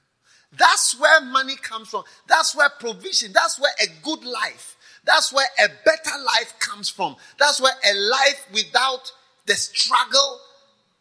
[0.56, 2.04] That's where money comes from.
[2.28, 7.16] That's where provision, that's where a good life, that's where a better life comes from.
[7.36, 9.10] That's where a life without
[9.46, 10.38] the struggle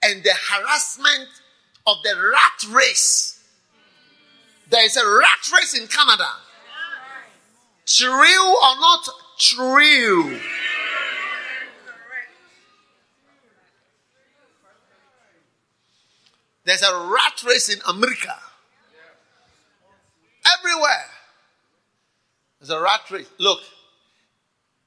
[0.01, 1.29] and the harassment
[1.85, 3.39] of the rat race.
[4.71, 6.29] There is a rat race in Canada.
[7.85, 10.39] True or not true?
[16.65, 18.35] There's a rat race in America.
[20.57, 21.05] Everywhere.
[22.59, 23.29] There's a rat race.
[23.37, 23.59] Look,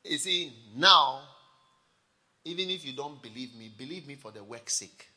[0.04, 1.20] you see, now,
[2.44, 5.08] even if you don't believe me, believe me for the work's sake.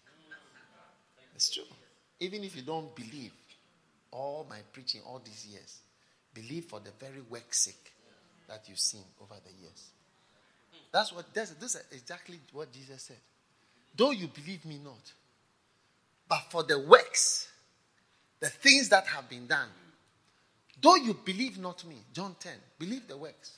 [1.35, 1.63] It's true.
[2.19, 3.31] Even if you don't believe
[4.11, 5.79] all my preaching all these years,
[6.33, 7.93] believe for the very work's sake
[8.47, 9.89] that you've seen over the years.
[10.91, 13.17] That's what this is exactly what Jesus said.
[13.95, 15.11] Though you believe me not,
[16.31, 17.49] but for the works,
[18.39, 19.67] the things that have been done,
[20.81, 23.57] though you believe not me, John 10, believe the works,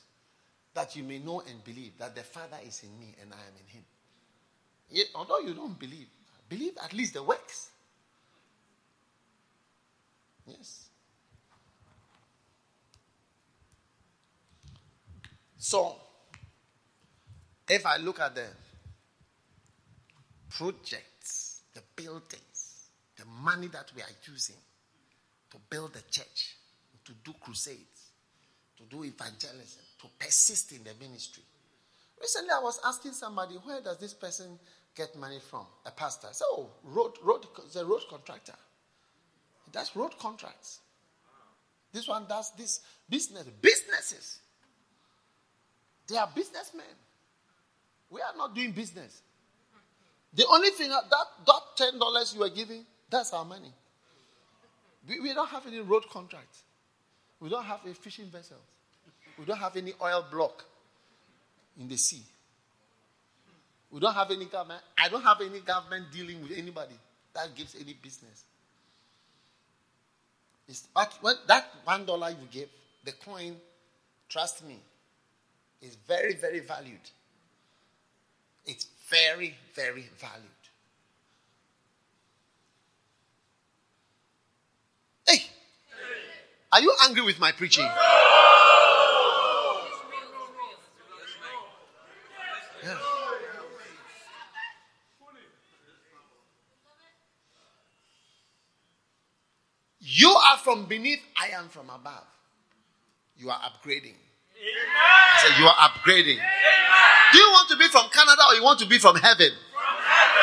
[0.74, 3.53] that you may know and believe that the Father is in me and I am
[3.61, 3.84] in him.
[4.89, 6.07] Yet, although you don't believe,
[6.49, 7.69] believe at least the works.
[10.47, 10.89] Yes.
[15.59, 15.95] So,
[17.69, 18.47] if I look at the
[20.49, 22.53] projects, the buildings,
[23.18, 24.55] the money that we are using
[25.51, 26.55] to build the church,
[27.05, 28.11] to do crusades,
[28.78, 31.43] to do evangelism, to persist in the ministry.
[32.20, 34.57] Recently, I was asking somebody, where does this person
[34.95, 35.66] get money from?
[35.86, 36.28] A pastor.
[36.32, 38.53] So, oh, road, road, the road contractor.
[39.72, 40.80] That's road contracts.
[41.91, 44.39] This one does this business, businesses.
[46.07, 46.86] They are businessmen.
[48.09, 49.22] We are not doing business.
[50.34, 53.72] The only thing that that ten dollars you are giving, that's our money.
[55.07, 56.64] We, we don't have any road contracts.
[57.39, 58.57] We don't have a fishing vessel.
[59.38, 60.64] We don't have any oil block
[61.80, 62.24] in the sea.
[63.91, 64.82] We don't have any government.
[64.97, 66.95] I don't have any government dealing with anybody
[67.34, 68.43] that gives any business.
[70.68, 72.70] It's, but that one dollar you give,
[73.03, 73.57] the coin,
[74.30, 74.80] trust me,
[75.82, 77.11] is very, very valued.
[78.66, 80.47] It's very, very valued.
[85.28, 85.43] Hey,
[86.74, 87.86] are you angry with my preaching?
[92.84, 92.97] Yeah.
[99.99, 102.26] You are from beneath, I am from above.
[103.38, 104.15] You are upgrading.
[104.55, 106.38] I said, You are upgrading.
[106.38, 107.34] Amen.
[107.34, 109.51] Do you want to be from Canada or you want to be from heaven?
[109.71, 110.34] From heaven.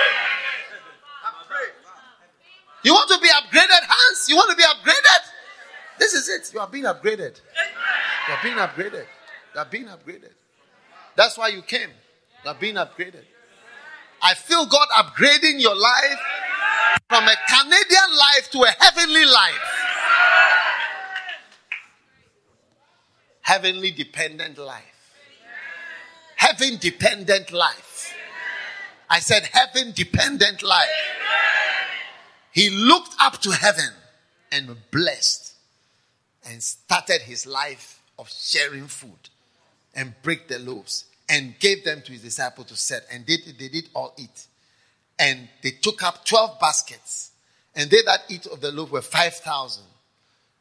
[2.84, 4.28] You want to be upgraded, Hans?
[4.28, 5.39] You want to be upgraded?
[6.00, 6.52] This is it.
[6.52, 7.40] You are being upgraded.
[8.26, 9.06] You are being upgraded.
[9.54, 10.32] You are being upgraded.
[11.14, 11.90] That's why you came.
[12.44, 13.22] You are being upgraded.
[14.22, 16.18] I feel God upgrading your life
[17.08, 19.80] from a Canadian life to a heavenly life.
[23.50, 24.84] heavenly dependent life.
[26.36, 28.14] Heaven dependent life.
[29.10, 30.88] I said heaven dependent life.
[32.52, 33.90] He looked up to heaven
[34.52, 35.49] and blessed
[36.46, 39.28] and started his life of sharing food
[39.94, 43.02] and break the loaves and gave them to his disciples to set.
[43.10, 44.46] And they, they did all eat.
[45.18, 47.32] And they took up 12 baskets.
[47.74, 49.84] And they that eat of the loaf were 5000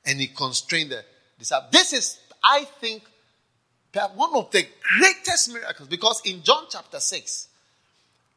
[0.06, 1.04] and he constrained the
[1.38, 3.04] disciples this is I think,
[4.16, 4.66] one of the
[4.98, 5.88] greatest miracles.
[5.88, 7.48] Because in John chapter 6,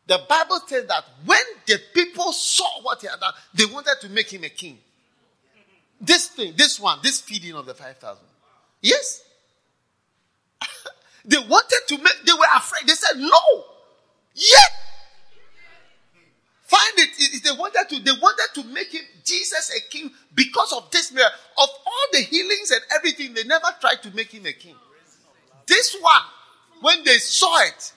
[0.06, 4.08] the Bible says that when the people saw what he had done, they wanted to
[4.08, 4.78] make him a king.
[6.02, 8.24] This thing, this one, this feeding of the 5,000.
[8.80, 9.22] Yes.
[11.24, 12.88] they wanted to make, they were afraid.
[12.88, 13.64] They said, no.
[14.34, 14.70] Yet.
[16.62, 17.44] Find it.
[17.44, 21.38] They wanted to, they wanted to make him Jesus a king because of this miracle.
[21.58, 24.74] Of all the healings and everything, they never tried to make him a king.
[25.66, 26.22] This one,
[26.80, 27.92] when they saw it,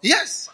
[0.00, 0.48] yes.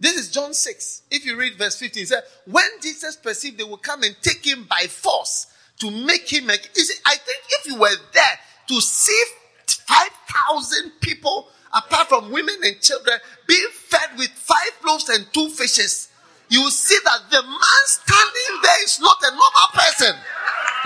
[0.00, 1.02] This is John 6.
[1.10, 4.46] If you read verse 15, it says, When Jesus perceived they would come and take
[4.46, 5.46] him by force
[5.80, 6.86] to make him a king.
[7.06, 8.38] I think if you were there
[8.68, 9.24] to see
[9.66, 16.08] 5,000 people, apart from women and children, being fed with five loaves and two fishes,
[16.48, 20.14] you will see that the man standing there is not a normal person.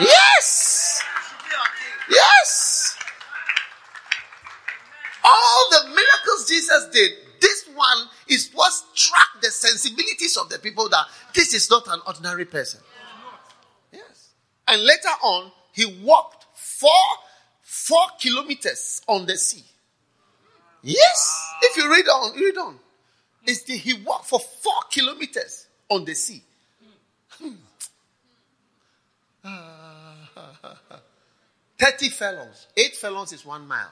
[0.01, 1.03] Yes.
[2.11, 2.97] Yes.
[5.25, 7.13] All the miracles Jesus did,
[7.75, 12.45] one is what struck the sensibilities of the people that this is not an ordinary
[12.45, 12.81] person.
[13.93, 14.31] Yes.
[14.69, 16.91] And later on, he walked four,
[17.63, 19.65] four kilometers on the sea.
[20.83, 21.55] Yes.
[21.63, 22.79] If you read on, read on.
[23.45, 26.43] It's the, he walked for four kilometers on the sea.
[27.41, 27.55] Hmm.
[31.79, 32.69] 30 furlongs.
[32.77, 33.91] Eight furlongs is one mile.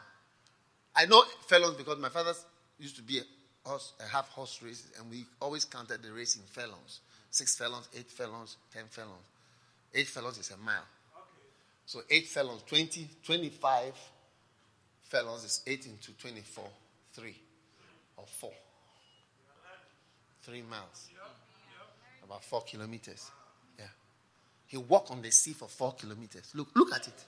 [0.95, 2.35] I know furlongs because my father
[2.79, 3.21] used to be
[3.65, 7.01] horse, a half horse races, and we always counted the race in furlongs.
[7.31, 9.27] Six furlongs, eight furlongs, ten furlongs.
[9.95, 10.87] Eight furlongs is a mile.
[11.87, 13.95] So eight furlongs, 20, 25
[15.03, 16.65] furlongs is eight into 24,
[17.13, 17.37] three
[18.17, 18.53] or four.
[20.43, 21.09] Three miles.
[22.25, 23.31] About four kilometers.
[23.79, 23.87] Yeah.
[24.67, 26.53] He walked on the sea for four kilometers.
[26.55, 27.25] Look, look at it.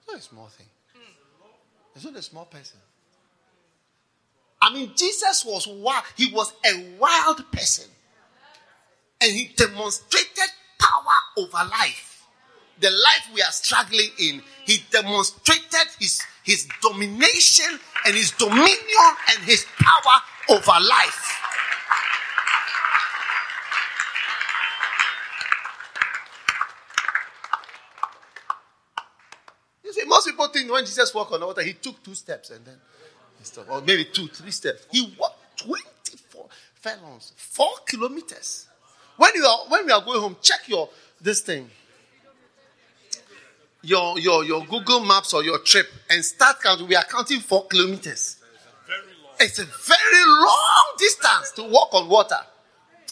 [0.00, 0.66] It's not a small thing.
[1.94, 2.78] It's not a small person.
[4.60, 6.04] I mean, Jesus was wild.
[6.16, 7.84] He was a wild person.
[9.20, 12.26] And he demonstrated power over life.
[12.80, 19.44] The life we are struggling in, he demonstrated his, his domination and his dominion and
[19.44, 21.34] his power over life.
[29.82, 32.50] You see, most people think when Jesus walked on the water, he took two steps
[32.50, 32.76] and then
[33.44, 33.70] stopped.
[33.70, 34.86] Or maybe two, three steps.
[34.90, 38.66] He walked 24 furlongs, four kilometers.
[39.16, 40.88] When you are when we are going home, check your
[41.20, 41.68] this thing.
[43.82, 46.86] Your your your Google Maps or your trip and start counting.
[46.86, 48.36] We are counting four kilometers.
[49.40, 52.38] It's a very long distance to walk on water.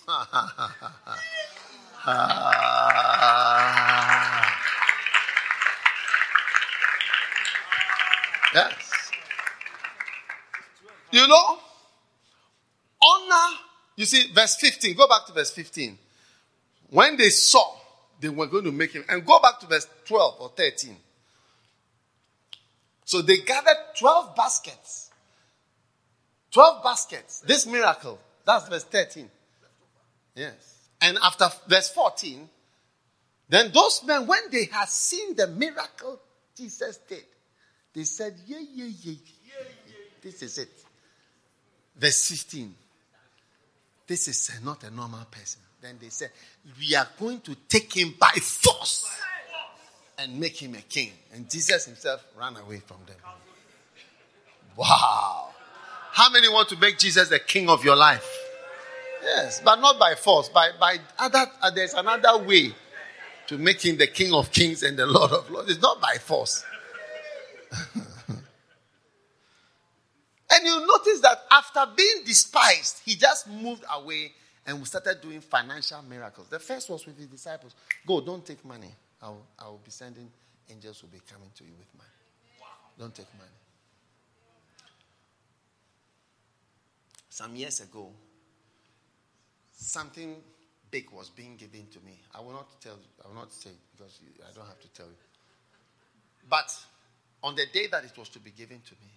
[8.54, 8.86] yes.
[11.16, 11.58] You know,
[13.02, 13.56] honor
[13.96, 14.94] you see, verse 15.
[14.94, 15.98] Go back to verse 15.
[16.90, 17.74] When they saw
[18.20, 20.94] they were going to make him, and go back to verse 12 or 13.
[23.06, 25.10] So they gathered 12 baskets.
[26.52, 27.40] 12 baskets.
[27.40, 28.18] This miracle.
[28.44, 29.30] That's verse 13.
[30.34, 30.88] Yes.
[31.00, 32.46] And after verse 14,
[33.48, 36.20] then those men, when they had seen the miracle
[36.54, 37.24] Jesus did,
[37.94, 39.12] they said, Yeah, yeah, yeah.
[39.46, 39.64] yeah.
[40.22, 40.86] This is it.
[41.99, 42.74] Verse 15
[44.07, 45.61] this is not a normal person.
[45.80, 46.30] Then they said,
[46.78, 49.11] We are going to take him by force
[50.18, 51.11] and make him a king.
[51.34, 53.16] And Jesus himself ran away from them.
[54.76, 55.49] Wow.
[56.12, 58.26] How many want to make Jesus the king of your life?
[59.22, 60.49] Yes, but not by force.
[60.49, 62.74] By, by other, uh, there's another way
[63.49, 65.70] to make him the king of kings and the lord of lords.
[65.70, 66.64] It's not by force.
[70.57, 74.32] And you notice that after being despised, he just moved away
[74.66, 76.48] and we started doing financial miracles.
[76.48, 77.74] The first was with his disciples
[78.07, 78.90] Go, don't take money.
[79.22, 80.28] I'll, I'll be sending
[80.70, 82.11] angels will be coming to you with money.
[82.61, 82.66] Wow.
[82.98, 83.50] Don't take money.
[87.28, 88.11] Some years ago,
[89.72, 90.36] something
[90.90, 92.18] big was being given to me.
[92.34, 95.07] I will not tell you, I will not say because I don't have to tell
[95.07, 95.12] you.
[96.48, 96.74] But
[97.42, 99.11] on the day that it was to be given to me,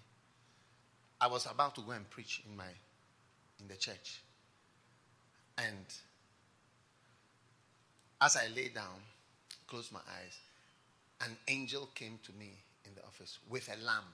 [1.22, 2.70] I was about to go and preach in my
[3.60, 4.22] in the church.
[5.58, 5.86] And
[8.22, 9.02] as I lay down,
[9.68, 10.38] closed my eyes,
[11.22, 12.52] an angel came to me
[12.86, 14.06] in the office with a lamp.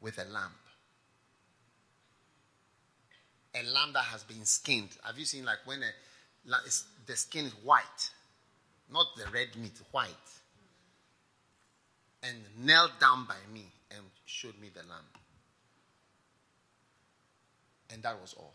[0.00, 0.54] With a lamp.
[3.54, 4.90] A lamp that has been skinned.
[5.04, 5.90] Have you seen like when a,
[7.06, 8.10] the skin is white,
[8.92, 10.08] not the red meat, white,
[12.22, 15.19] and knelt down by me and showed me the lamp.
[17.92, 18.54] And that was all.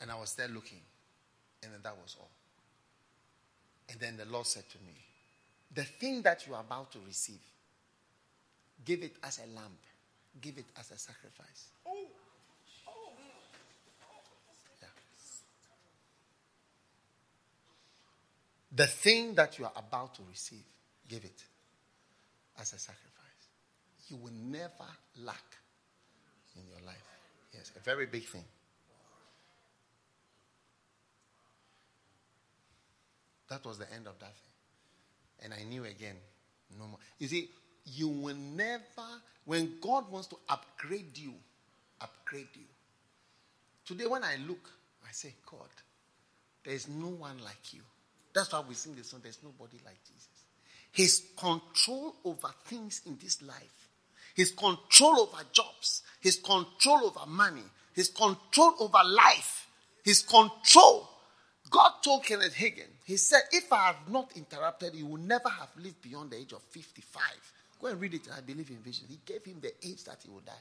[0.00, 0.80] And I was there looking.
[1.62, 2.30] And then that was all.
[3.90, 4.94] And then the Lord said to me,
[5.74, 7.40] The thing that you are about to receive,
[8.84, 9.78] give it as a lamp,
[10.40, 11.68] give it as a sacrifice.
[11.86, 11.92] Oh.
[12.88, 13.12] Oh,
[14.80, 14.88] yeah.
[18.72, 20.64] The thing that you are about to receive,
[21.08, 21.44] give it
[22.60, 23.10] as a sacrifice.
[24.08, 24.86] You will never
[25.18, 25.56] lack
[26.56, 27.13] in your life.
[27.54, 28.44] Yes, a very big thing.
[33.48, 35.44] That was the end of that thing.
[35.44, 36.16] And I knew again,
[36.78, 36.98] no more.
[37.18, 37.50] You see,
[37.84, 38.82] you will never,
[39.44, 41.34] when God wants to upgrade you,
[42.00, 42.64] upgrade you.
[43.84, 44.70] Today, when I look,
[45.06, 45.68] I say, God,
[46.64, 47.82] there is no one like you.
[48.32, 50.28] That's why we sing the song, There's nobody like Jesus.
[50.90, 53.83] His control over things in this life
[54.34, 57.62] his control over jobs, his control over money,
[57.94, 59.68] his control over life,
[60.04, 61.08] his control.
[61.70, 65.70] God told Kenneth Hagin, he said, If I have not interrupted, you will never have
[65.82, 67.22] lived beyond the age of 55.
[67.80, 68.28] Go and read it.
[68.36, 69.06] I believe in vision.
[69.08, 70.52] He gave him the age that he would die.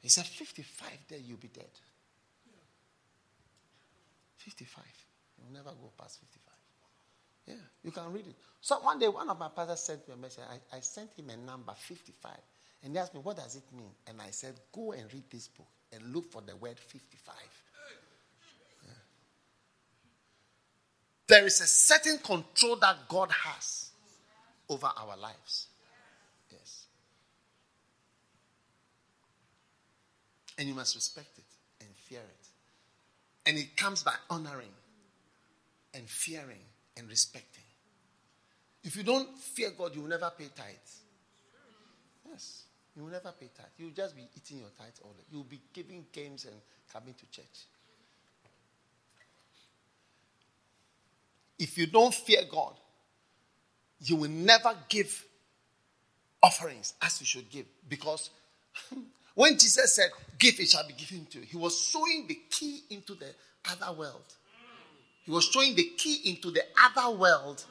[0.00, 1.70] He said, 55, then you'll be dead.
[4.38, 4.84] 55.
[5.38, 6.45] You'll never go past 55.
[7.46, 8.34] Yeah, you can read it.
[8.60, 10.44] So one day, one of my pastors sent me a message.
[10.50, 12.32] I, I sent him a number 55.
[12.82, 13.90] And he asked me, What does it mean?
[14.08, 17.34] And I said, Go and read this book and look for the word 55.
[18.84, 18.90] Yeah.
[21.28, 23.90] There is a certain control that God has
[24.68, 25.68] over our lives.
[26.50, 26.86] Yes.
[30.58, 33.48] And you must respect it and fear it.
[33.48, 34.74] And it comes by honoring
[35.94, 36.64] and fearing
[36.96, 37.64] and respecting.
[38.84, 41.00] If you don't fear God, you will never pay tithes.
[42.30, 42.62] Yes.
[42.96, 43.70] You will never pay tithes.
[43.76, 45.24] You'll just be eating your tithes all day.
[45.30, 46.54] You'll be giving games and
[46.92, 47.66] coming to church.
[51.58, 52.74] If you don't fear God,
[54.00, 55.24] you will never give
[56.42, 57.66] offerings as you should give.
[57.88, 58.30] Because
[59.34, 62.82] when Jesus said, Give, it shall be given to you, he was showing the key
[62.90, 63.28] into the
[63.70, 64.35] other world.
[65.26, 67.64] He was showing the key into the other world.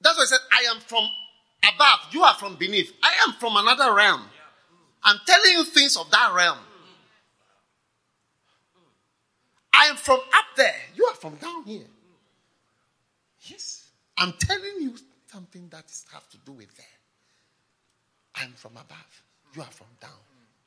[0.00, 1.08] That's why he said, I am from
[1.62, 2.92] above, you are from beneath.
[3.02, 4.22] I am from another realm.
[5.04, 6.58] I'm telling you things of that realm.
[9.72, 11.86] I am from up there, you are from down here.
[13.42, 13.88] Yes.
[14.18, 14.96] I'm telling you
[15.28, 16.86] something that has to do with there.
[18.34, 19.22] I'm from above.
[19.54, 20.10] You are from down.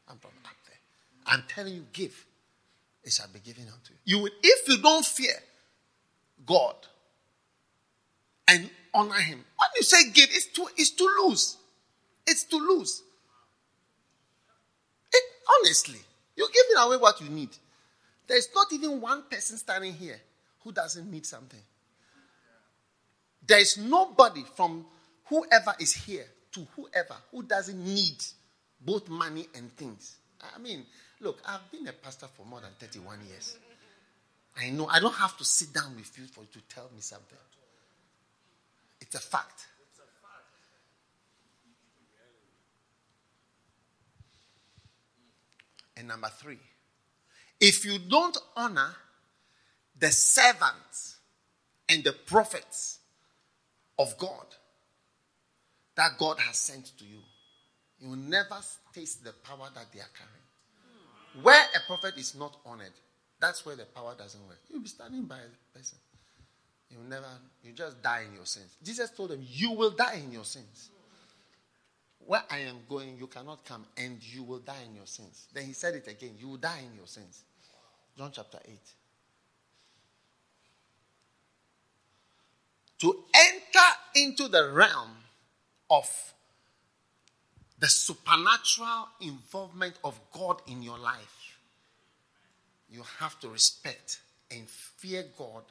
[0.08, 0.78] I'm from up there.
[1.28, 2.26] I'm telling you, give.
[3.04, 4.00] It shall be given unto you.
[4.06, 5.36] You will, if you don't fear
[6.46, 6.76] God
[8.48, 9.38] and honor Him.
[9.38, 11.58] When you say give, it's to it's to lose.
[12.26, 13.04] It's to lose.
[15.12, 15.24] It,
[15.60, 16.00] honestly,
[16.36, 17.50] you're giving away what you need.
[18.28, 20.20] There's not even one person standing here
[20.64, 21.60] who doesn't need something.
[23.46, 24.86] There is nobody from
[25.26, 28.24] whoever is here to whoever who doesn't need
[28.80, 30.18] both money and things.
[30.56, 30.86] I mean,
[31.24, 33.58] look, I've been a pastor for more than 31 years.
[34.58, 37.02] I know I don't have to sit down with you for you to tell me
[37.02, 37.38] something.
[39.02, 39.68] It's a fact.
[45.96, 46.60] And number three,
[47.60, 48.96] if you don't honor
[49.98, 51.18] the servants
[51.88, 53.00] and the prophets
[54.00, 54.48] of God
[55.96, 57.20] that God has sent to you,
[58.00, 58.58] you will never
[58.94, 60.43] taste the power that they are carrying.
[61.42, 62.94] Where a prophet is not honored,
[63.40, 64.60] that's where the power doesn't work.
[64.70, 65.98] You'll be standing by a person.
[66.90, 67.26] You never,
[67.64, 68.78] you just die in your sins.
[68.84, 70.92] Jesus told them, You will die in your sins.
[72.20, 75.48] Where I am going, you cannot come and you will die in your sins.
[75.54, 77.44] Then he said it again, You will die in your sins.
[78.18, 78.78] John chapter 8.
[83.00, 85.12] To enter into the realm
[85.90, 86.34] of
[87.84, 91.58] the supernatural involvement of God in your life,
[92.90, 95.64] you have to respect and fear God,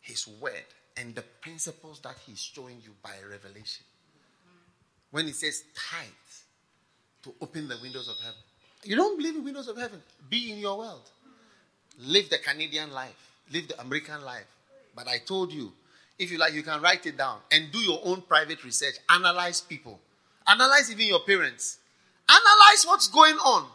[0.00, 3.84] His word, and the principles that He's showing you by revelation.
[5.10, 6.06] When He says tithe
[7.24, 8.38] to open the windows of heaven,
[8.84, 10.00] you don't believe in windows of heaven,
[10.30, 11.10] be in your world.
[11.98, 14.46] Live the Canadian life, live the American life.
[14.94, 15.72] But I told you,
[16.20, 18.94] if you like, you can write it down and do your own private research.
[19.10, 19.98] Analyze people.
[20.48, 21.78] Analyze even your parents.
[22.28, 23.68] Analyze what's going on.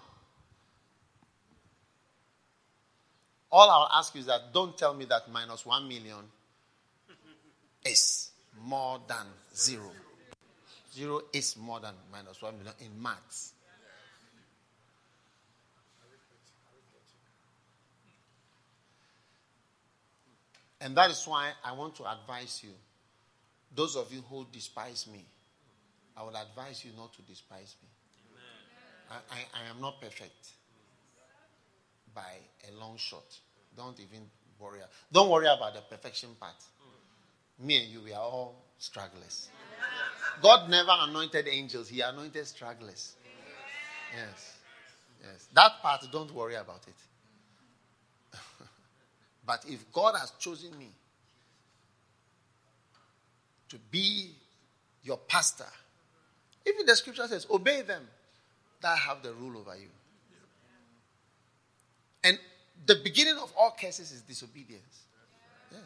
[3.51, 6.25] All I'll ask you is that don't tell me that minus one million
[7.85, 8.31] is
[8.63, 9.91] more than zero.
[10.91, 13.53] Zero is more than minus one million in maths.
[20.81, 22.71] And that is why I want to advise you,
[23.73, 25.23] those of you who despise me,
[26.15, 27.89] I would advise you not to despise me.
[29.09, 30.51] I, I, I, am not perfect
[32.13, 32.21] by
[32.69, 33.25] a long shot.
[33.75, 34.21] Don't even
[34.59, 34.79] worry.
[35.11, 36.55] Don't worry about the perfection part.
[37.59, 39.49] Me and you, we are all stragglers.
[40.41, 43.15] God never anointed angels, He anointed stragglers.
[44.15, 44.57] Yes.
[45.21, 45.47] Yes.
[45.53, 48.37] That part, don't worry about it.
[49.45, 50.89] But if God has chosen me
[53.69, 54.31] to be
[55.03, 55.65] your pastor,
[56.65, 58.07] even the scripture says, obey them
[58.81, 59.89] that have the rule over you.
[62.23, 62.39] And
[62.85, 65.03] the beginning of all curses is disobedience.
[65.71, 65.81] Yes.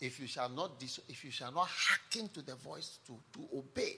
[0.00, 3.96] If you shall not if you shall not hearken to the voice to, to obey,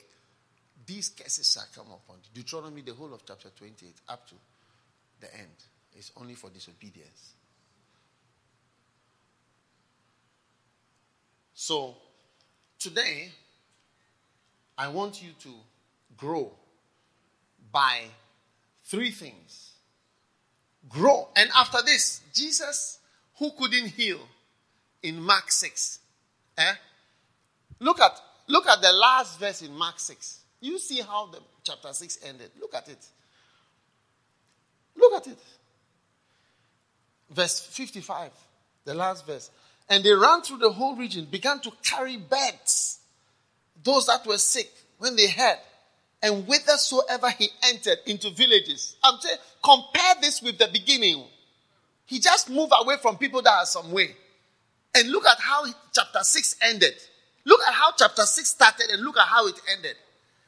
[0.87, 2.43] these curses shall come upon you.
[2.43, 4.35] Deuteronomy, the whole of chapter 28, up to
[5.21, 5.49] the end,
[5.99, 7.35] is only for disobedience.
[11.55, 11.95] So,
[12.79, 13.31] today,
[14.77, 15.51] I want you to
[16.17, 16.53] grow
[17.73, 18.03] by
[18.85, 19.73] three things.
[20.89, 21.29] Grow.
[21.37, 22.99] And after this, Jesus,
[23.39, 24.21] who couldn't heal
[25.03, 26.01] in Mark 6,
[26.57, 26.75] Eh?
[27.81, 30.41] Look at look at the last verse in Mark 6.
[30.61, 32.51] You see how the chapter 6 ended.
[32.61, 33.05] Look at it.
[34.97, 35.39] Look at it.
[37.31, 38.31] Verse 55,
[38.85, 39.51] the last verse.
[39.89, 42.94] And they ran through the whole region, began to carry beds,
[43.85, 45.59] those that were sick, when they heard.
[46.23, 48.97] And whithersoever he entered into villages.
[49.05, 51.25] I'm saying, compare this with the beginning.
[52.07, 54.17] He just moved away from people that are some way.
[54.95, 56.95] And look at how chapter 6 ended.
[57.45, 59.97] Look at how chapter 6 started and look at how it ended.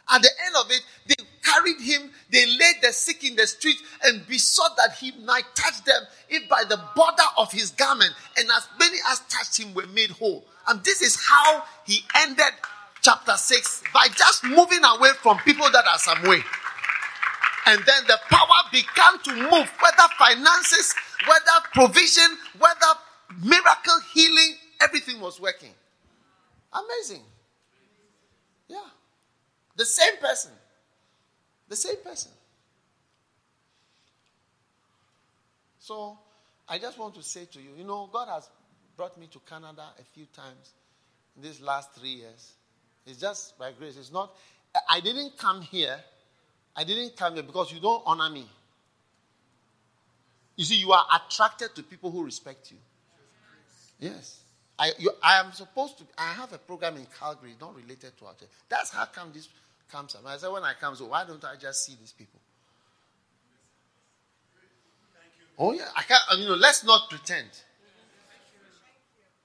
[0.08, 3.76] At the end of it, they carried him, they laid the sick in the street
[4.04, 8.12] and besought that he might touch them if by the border of his garment.
[8.38, 10.44] And as many as touched him were made whole.
[10.68, 12.52] And this is how he ended
[13.06, 16.40] chapter 6 by just moving away from people that are some way.
[17.66, 20.92] And then the power began to move, whether finances,
[21.24, 22.98] whether provision, whether
[23.44, 25.70] miracle healing, everything was working.
[26.72, 27.22] Amazing.
[28.66, 28.78] Yeah.
[29.76, 30.50] The same person.
[31.68, 32.32] The same person.
[35.78, 36.18] So
[36.68, 38.48] I just want to say to you, you know, God has
[38.96, 40.72] brought me to Canada a few times
[41.36, 42.54] in these last three years.
[43.06, 43.96] It's just by grace.
[43.96, 44.34] It's not,
[44.88, 45.96] I didn't come here.
[46.74, 48.46] I didn't come here because you don't honor me.
[50.56, 52.78] You see, you are attracted to people who respect you.
[54.00, 54.40] Yes.
[54.78, 58.26] I, you, I am supposed to, I have a program in Calgary, not related to
[58.26, 58.48] our church.
[58.68, 59.48] That's how come this
[59.90, 60.22] comes up.
[60.26, 62.40] I said, when I come, so why don't I just see these people?
[65.58, 65.88] Oh, yeah.
[65.96, 67.48] I can't, you know, let's not pretend.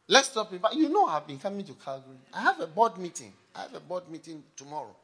[0.08, 0.62] Let's stop it.
[0.62, 2.18] But you know, I've been coming to Calgary.
[2.34, 3.32] I have a board meeting.
[3.56, 4.96] I have a board meeting tomorrow.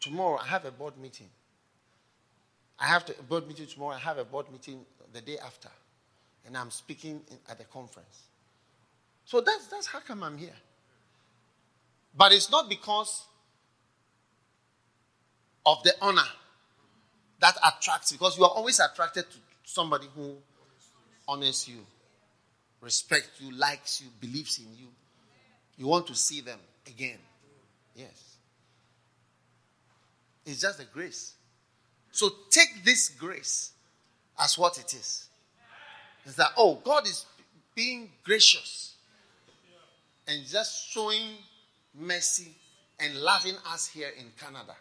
[0.00, 1.28] Tomorrow, I have a board meeting.
[2.78, 3.94] I have a board meeting tomorrow.
[3.94, 5.70] I have a board meeting the day after.
[6.46, 8.22] And I'm speaking in, at the conference.
[9.24, 10.54] So that's, that's how come I'm here.
[12.16, 13.24] But it's not because
[15.64, 16.22] of the honor
[17.40, 20.36] that attracts, because you are always attracted to somebody who
[21.26, 21.78] honors you,
[22.80, 24.86] respects you, likes you, believes in you.
[25.76, 27.18] You want to see them again.
[27.94, 28.36] Yes.
[30.44, 31.34] It's just the grace.
[32.12, 33.72] So take this grace
[34.38, 35.28] as what it is.
[36.24, 37.26] It's that, oh, God is
[37.74, 38.94] being gracious
[40.26, 41.36] and just showing
[41.94, 42.54] mercy
[42.98, 44.74] and loving us here in Canada.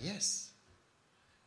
[0.00, 0.50] Yes.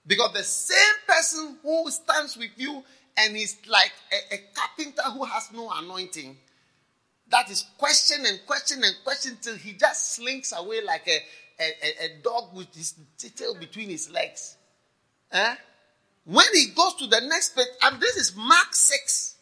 [0.06, 2.84] Because the same person who stands with you
[3.18, 6.38] and is like a, a carpenter who has no anointing,
[7.32, 11.20] that is question and question and question till he just slinks away like a,
[11.60, 12.96] a, a dog with his
[13.36, 14.58] tail between his legs.
[15.32, 15.56] Eh?
[16.26, 19.36] When he goes to the next page, and this is Mark 6.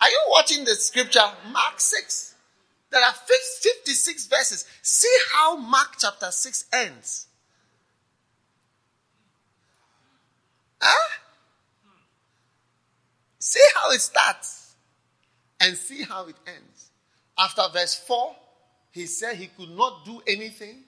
[0.00, 1.20] Are you watching the scripture?
[1.52, 2.34] Mark 6.
[2.90, 4.64] There are 56 verses.
[4.82, 7.26] See how Mark chapter 6 ends.
[10.80, 11.16] Huh?
[13.38, 14.74] See how it starts
[15.60, 16.79] and see how it ends.
[17.40, 18.36] After verse 4,
[18.90, 20.82] he said he could not do anything.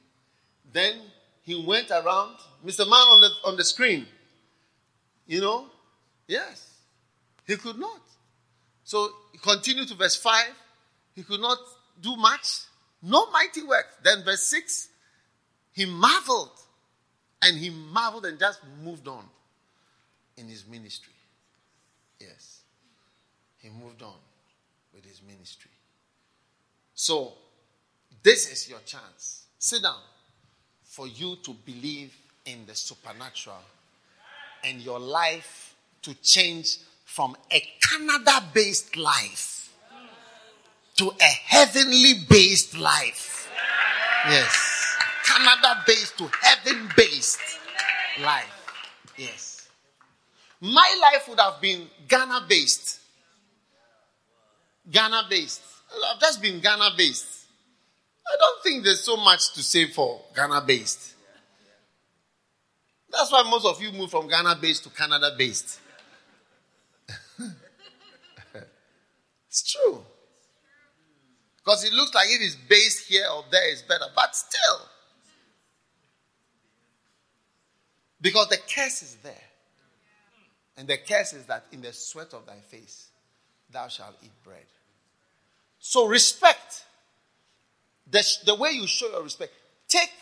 [0.71, 0.97] Then
[1.43, 2.37] he went around.
[2.65, 2.81] Mr.
[2.81, 4.07] Man on the, on the screen.
[5.27, 5.67] You know?
[6.29, 6.69] Yes.
[7.47, 8.01] He could not.
[8.85, 10.45] So he continued to verse 5.
[11.15, 11.59] He could not
[12.01, 12.61] do much.
[13.03, 13.87] No mighty work.
[14.05, 14.89] Then verse 6.
[15.73, 16.51] He marveled.
[17.41, 19.25] And he marveled and just moved on
[20.37, 21.15] in his ministry.
[22.21, 22.61] Yes.
[23.59, 24.15] He moved on
[24.95, 25.72] with his ministry.
[27.03, 27.33] So,
[28.23, 29.47] this is your chance.
[29.59, 29.99] Sit down
[30.85, 32.15] for you to believe
[32.47, 33.59] in the supernatural
[34.63, 39.75] and your life to change from a Canada based life
[40.95, 43.51] to a heavenly based life.
[44.29, 44.97] Yes.
[45.25, 47.41] Canada based to heaven based
[48.23, 48.75] life.
[49.17, 49.69] Yes.
[50.61, 53.01] My life would have been Ghana based.
[54.89, 55.72] Ghana based.
[56.07, 57.47] I've just been Ghana based.
[58.26, 61.14] I don't think there's so much to say for Ghana based.
[63.11, 65.80] That's why most of you move from Ghana based to Canada based.
[69.49, 70.03] it's true.
[71.59, 74.07] Because it looks like if it's based here or there is better.
[74.16, 74.88] But still.
[78.20, 79.34] Because the curse is there.
[80.76, 83.09] And the curse is that in the sweat of thy face,
[83.70, 84.64] thou shalt eat bread.
[85.85, 86.85] So respect.
[88.09, 89.53] The, the way you show your respect.
[89.89, 90.12] Take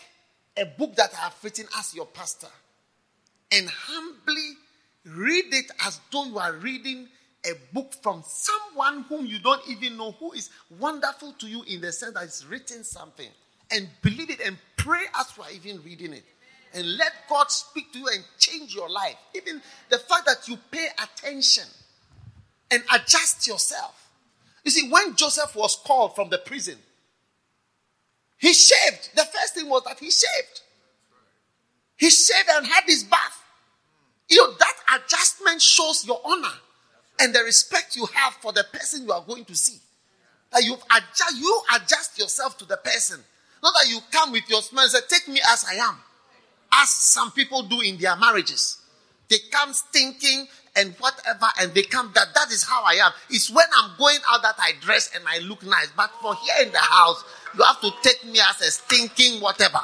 [0.56, 2.48] a book that I have written as your pastor
[3.52, 4.54] and humbly
[5.04, 7.08] read it as though you are reading
[7.44, 10.48] a book from someone whom you don't even know who is
[10.78, 13.28] wonderful to you in the sense that it's written something
[13.70, 16.24] and believe it and pray as you are even reading it
[16.72, 19.16] and let God speak to you and change your life.
[19.34, 21.64] Even the fact that you pay attention
[22.70, 24.09] and adjust yourself.
[24.64, 26.76] You see, when Joseph was called from the prison,
[28.38, 29.10] he shaved.
[29.14, 30.62] The first thing was that he shaved.
[31.96, 33.44] He shaved and had his bath.
[34.28, 36.54] You know, that adjustment shows your honor
[37.20, 39.78] and the respect you have for the person you are going to see.
[40.52, 43.20] That you adjust, you adjust yourself to the person.
[43.62, 45.96] Not that you come with your smile and say, Take me as I am.
[46.72, 48.78] As some people do in their marriages.
[49.28, 53.12] They come stinking and whatever, and they come that that is how I am.
[53.28, 55.88] It's when I'm going out that I dress and I look nice.
[55.96, 57.24] But for here in the house,
[57.56, 59.80] you have to take me as a stinking whatever.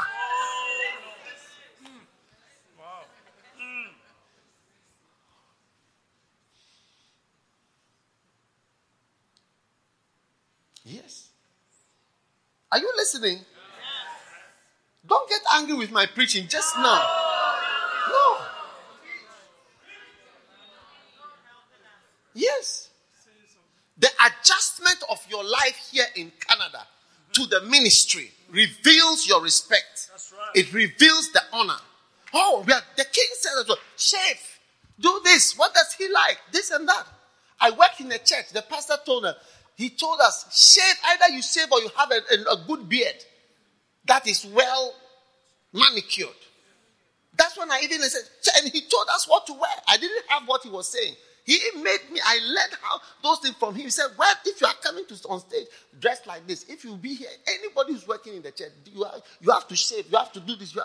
[10.84, 11.30] Yes.
[12.70, 13.40] Are you listening?
[15.04, 17.25] Don't get angry with my preaching just now.
[22.36, 22.90] Yes.
[23.98, 26.86] The adjustment of your life here in Canada
[27.32, 30.10] to the ministry reveals your respect.
[30.54, 31.78] It reveals the honor.
[32.34, 34.60] Oh, are, the king said as well, Chef,
[35.00, 35.56] do this.
[35.56, 36.38] What does he like?
[36.52, 37.06] This and that.
[37.58, 38.50] I work in a church.
[38.52, 39.34] The pastor told her,
[39.76, 43.16] he told us, shave, either you shave or you have a, a, a good beard
[44.04, 44.94] that is well
[45.72, 46.28] manicured.
[47.34, 48.22] That's when I even said,
[48.62, 49.70] and he told us what to wear.
[49.88, 51.14] I didn't have what he was saying.
[51.46, 53.82] He made me, I learned how those things from him.
[53.82, 55.66] He said, Well, if you are coming to on stage
[56.00, 59.14] dressed like this, if you be here, anybody who's working in the church, you, are,
[59.40, 60.74] you have to shave, you have to do this.
[60.74, 60.82] You,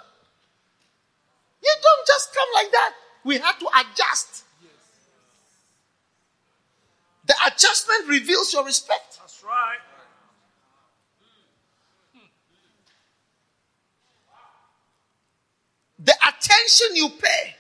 [1.64, 2.93] you don't just come like that.
[3.24, 4.43] We have to adjust.
[7.26, 9.18] The adjustment reveals your respect.
[9.20, 9.80] That's right.
[15.97, 17.55] The attention you pay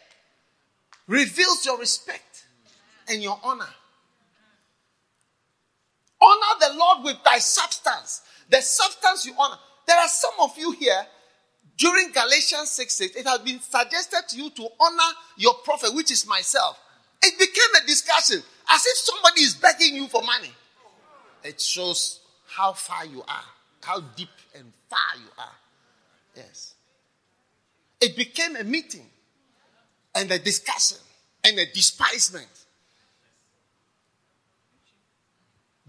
[1.07, 2.30] reveals your respect
[3.11, 3.69] and your honor.
[6.21, 8.21] Honor the Lord with thy substance.
[8.49, 9.57] The substance you honor.
[9.87, 11.05] There are some of you here
[11.77, 16.11] during Galatians 6 6, it has been suggested to you to honor your prophet, which
[16.11, 16.79] is myself.
[17.23, 18.37] It became a discussion
[18.69, 20.51] as if somebody is begging you for money.
[21.43, 23.43] It shows how far you are,
[23.81, 25.55] how deep and far you are.
[26.35, 26.75] Yes.
[27.99, 29.07] It became a meeting
[30.13, 30.97] and a discussion
[31.43, 32.60] and a despisement.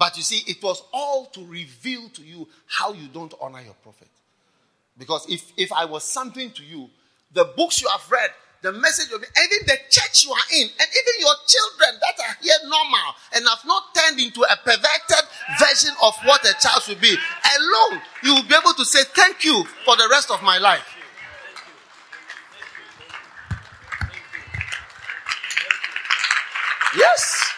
[0.02, 3.76] But you see, it was all to reveal to you how you don't honor your
[3.84, 4.08] prophet.
[4.98, 6.90] Because if, if I was something to you,
[7.32, 8.30] the books you have read,
[8.62, 12.36] the message of even the church you are in, and even your children that are
[12.42, 15.24] here normal and have not turned into a perverted
[15.60, 19.44] version of what a child should be, alone, you will be able to say thank
[19.44, 20.96] you for the rest of my life.
[26.96, 27.51] Yes.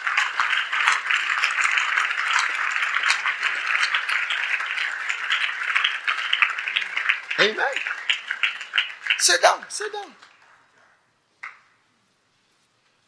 [7.45, 7.65] Amen.
[9.19, 10.11] Sit down, sit down.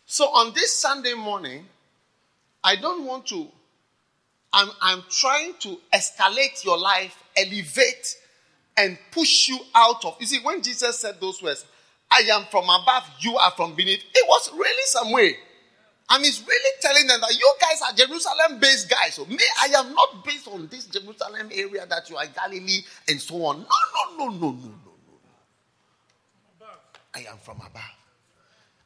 [0.06, 1.66] So on this Sunday morning,
[2.64, 3.48] I don't want to,
[4.54, 8.16] I'm, I'm trying to escalate your life, elevate,
[8.78, 10.18] and push you out of.
[10.20, 11.66] You see, when Jesus said those words,
[12.12, 15.36] I am from above, you are from beneath, it was really some way.
[16.10, 19.16] And he's really telling them that you guys are Jerusalem based guys.
[19.16, 23.22] So me, I am not based on this Jerusalem area that you are Galilee and
[23.22, 23.60] so on.
[23.60, 24.72] No, no, no, no, no, no,
[26.62, 26.68] no.
[27.14, 27.82] I am from above.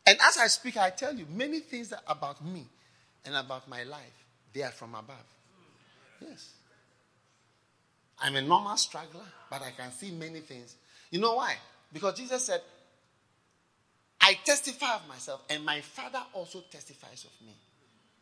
[0.08, 2.66] And as I speak, I tell you many things about me
[3.26, 4.26] and about my life.
[4.54, 5.16] They are from above.
[6.22, 6.54] Yes.
[8.20, 10.76] I'm a normal struggler, but I can see many things.
[11.12, 11.56] You know why?
[11.94, 12.62] Because Jesus said,
[14.22, 17.54] I testify of myself, and my Father also testifies of me.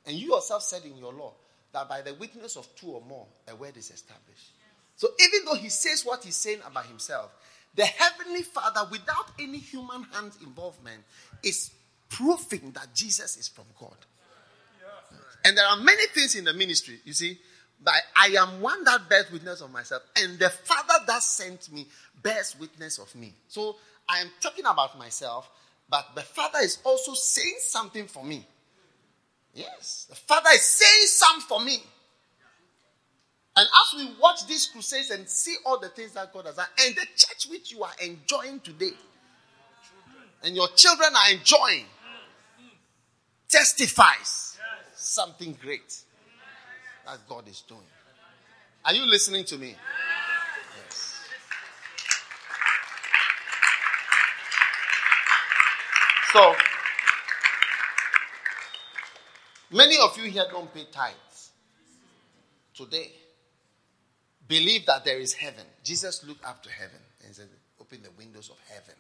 [0.06, 1.34] And you yourself said in your law
[1.74, 4.52] that by the witness of two or more, a word is established.
[4.96, 7.32] So even though he says what he's saying about himself,
[7.76, 11.04] the Heavenly Father, without any human hand involvement,
[11.44, 11.72] is
[12.10, 13.96] proving that Jesus is from God.
[15.46, 17.38] And there are many things in the ministry, you see,
[17.84, 21.88] that I am one that bears witness of myself, and the Father that sent me
[22.22, 23.34] bears witness of me.
[23.48, 23.78] So
[24.10, 25.50] I am talking about myself,
[25.90, 28.46] but the Father is also saying something for me.
[29.54, 31.82] Yes, the Father is saying something for me.
[33.56, 36.68] And as we watch these crusades and see all the things that God has done,
[36.86, 38.92] and the church which you are enjoying today,
[40.44, 41.86] and your children are enjoying,
[43.50, 44.58] testifies
[44.96, 46.04] something great
[47.06, 47.82] that God is doing.
[48.86, 49.76] Are you listening to me?
[56.32, 56.54] So,
[59.72, 61.50] many of you here don't pay tithes
[62.76, 63.12] today.
[64.48, 65.66] Believe that there is heaven.
[65.84, 67.48] Jesus looked up to heaven and said,
[67.82, 68.94] Open the windows of heaven.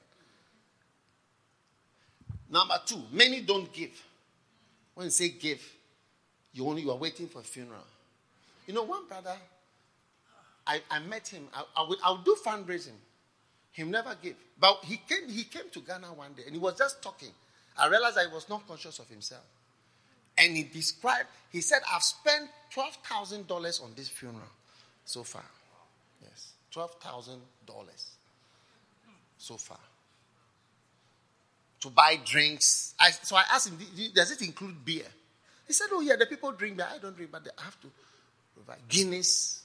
[2.49, 3.91] Number two, many don't give.
[4.95, 5.61] When you say give,
[6.53, 7.86] you only you are waiting for a funeral.
[8.65, 9.36] You know, one brother,
[10.65, 11.47] I, I met him.
[11.53, 12.97] I, I, would, I would do fundraising.
[13.72, 14.36] He never gave.
[14.59, 17.32] But he came, he came to Ghana one day and he was just talking.
[17.78, 19.43] I realized I was not conscious of himself.
[20.38, 24.41] And he described, he said, I've spent $12,000 on this funeral
[25.05, 25.43] so far.
[26.22, 27.38] Yes, $12,000
[29.38, 29.80] so far.
[31.82, 32.93] To buy drinks.
[32.99, 33.78] I, so I asked him,
[34.13, 35.05] does it include beer?
[35.67, 36.88] He said, Oh, yeah, the people drink beer.
[36.93, 37.88] I don't drink, but I have to
[38.55, 39.63] provide Guinness,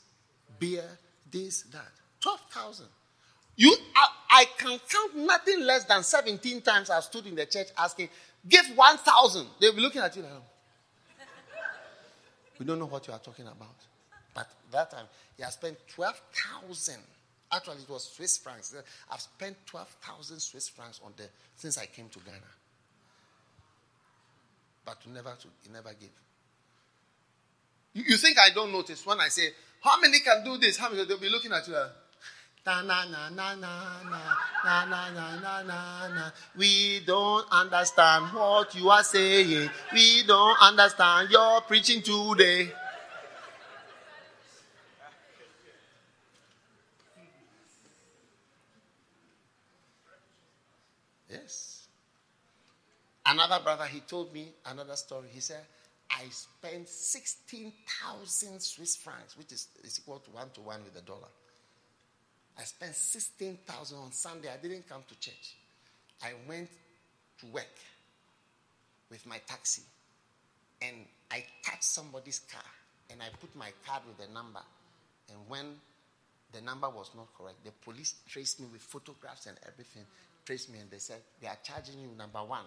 [0.58, 0.84] beer,
[1.30, 1.90] this, that.
[2.20, 2.86] 12,000.
[3.56, 7.68] You, I, I, can count nothing less than 17 times I've stood in the church
[7.78, 8.08] asking,
[8.48, 9.46] give 1,000.
[9.60, 10.32] They'll be looking at you like,
[12.58, 13.76] we don't know what you are talking about.
[14.34, 16.96] But that time, he has spent 12,000.
[17.52, 18.74] Actually, it was Swiss francs.
[19.10, 21.24] I've spent 12,000 Swiss francs on the,
[21.56, 22.40] since I came to Ghana
[24.84, 26.10] but never to he never gave.
[27.94, 29.50] You, you, think I don't notice when I say,
[29.80, 30.76] How many can do this?
[30.76, 31.90] How many they'll be looking at you like
[32.66, 33.72] na na na na na
[34.64, 36.30] na na na na na na.
[36.56, 39.68] We don't understand what you are saying.
[39.92, 42.72] We don't understand your preaching today.
[51.28, 51.88] Yes.
[53.26, 55.28] Another brother, he told me another story.
[55.30, 55.60] He said,
[56.10, 61.00] I spent 16,000 Swiss francs, which is, is equal to one to one with the
[61.02, 61.28] dollar.
[62.58, 64.48] I spent 16,000 on Sunday.
[64.48, 65.56] I didn't come to church.
[66.22, 66.68] I went
[67.40, 67.74] to work
[69.10, 69.82] with my taxi
[70.80, 70.96] and
[71.30, 72.62] I touched somebody's car
[73.10, 74.62] and I put my card with the number.
[75.30, 75.66] And when
[76.52, 80.04] the number was not correct, the police traced me with photographs and everything,
[80.44, 82.64] traced me and they said, They are charging you number one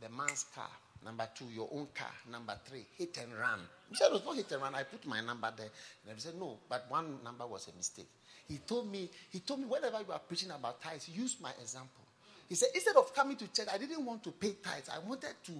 [0.00, 0.68] the man's car.
[1.04, 2.10] Number two, your own car.
[2.30, 3.60] Number three, hit and run.
[3.88, 4.74] He said it was not hit and run.
[4.74, 5.68] I put my number there.
[6.04, 8.08] And I said, no, but one number was a mistake.
[8.48, 12.04] He told me, he told me, whenever you are preaching about tithes, use my example.
[12.48, 14.88] He said, instead of coming to church, I didn't want to pay tithes.
[14.88, 15.52] I wanted to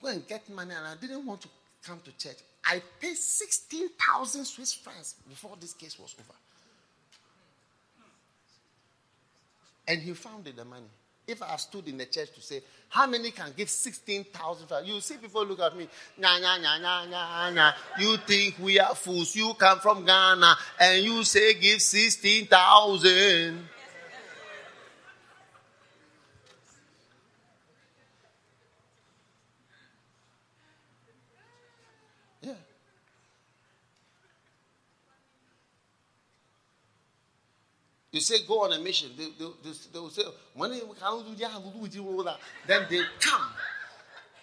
[0.00, 1.48] go and get money and I didn't want to
[1.84, 2.38] come to church.
[2.64, 6.38] I paid 16,000 Swiss francs before this case was over.
[9.86, 10.86] And he found the money.
[11.30, 14.84] If I stood in the church to say, how many can give 16,000?
[14.84, 15.86] You see people look at me,
[16.18, 17.72] nah, nah, nah, nah, nah, nah.
[18.00, 19.36] You think we are fools.
[19.36, 23.68] You come from Ghana and you say give 16,000.
[38.20, 39.08] You say go on a mission.
[39.16, 40.24] They, they, they, they will say,
[42.66, 43.50] then they come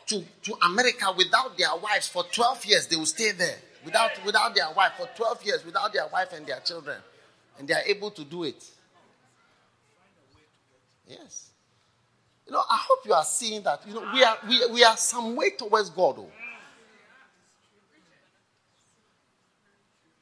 [0.08, 2.88] to, to America without their wives for 12 years.
[2.88, 6.48] They will stay there without, without their wife for 12 years, without their wife and
[6.48, 6.98] their children.
[7.60, 8.66] And they are able to do it.
[11.08, 11.52] Yes.
[12.48, 13.88] You know, I hope you are seeing that.
[13.88, 16.16] You know, we are, we, we are some way towards God.
[16.18, 16.32] Oh.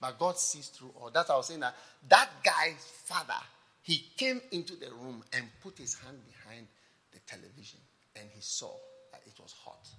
[0.05, 1.09] But God sees through all.
[1.11, 1.73] That's I was saying that
[2.09, 3.41] that guy's father,
[3.81, 6.67] he came into the room and put his hand behind
[7.11, 7.79] the television
[8.15, 8.71] and he saw
[9.11, 9.89] that it was hot.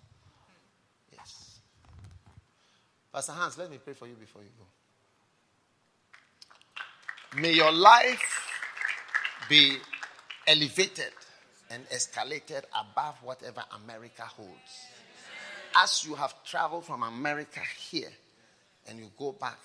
[1.10, 1.58] Yes.
[3.12, 4.64] Pastor Hans, let me pray for you before you go.
[7.40, 8.48] May your life
[9.48, 9.76] be
[10.46, 11.10] elevated
[11.70, 14.86] and escalated above whatever America holds.
[15.76, 18.12] As you have traveled from America here
[18.86, 19.58] and you go back,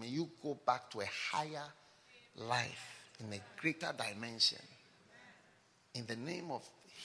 [0.00, 1.64] May you go back to a higher
[2.36, 4.58] life in a greater dimension.
[5.94, 6.62] In the name of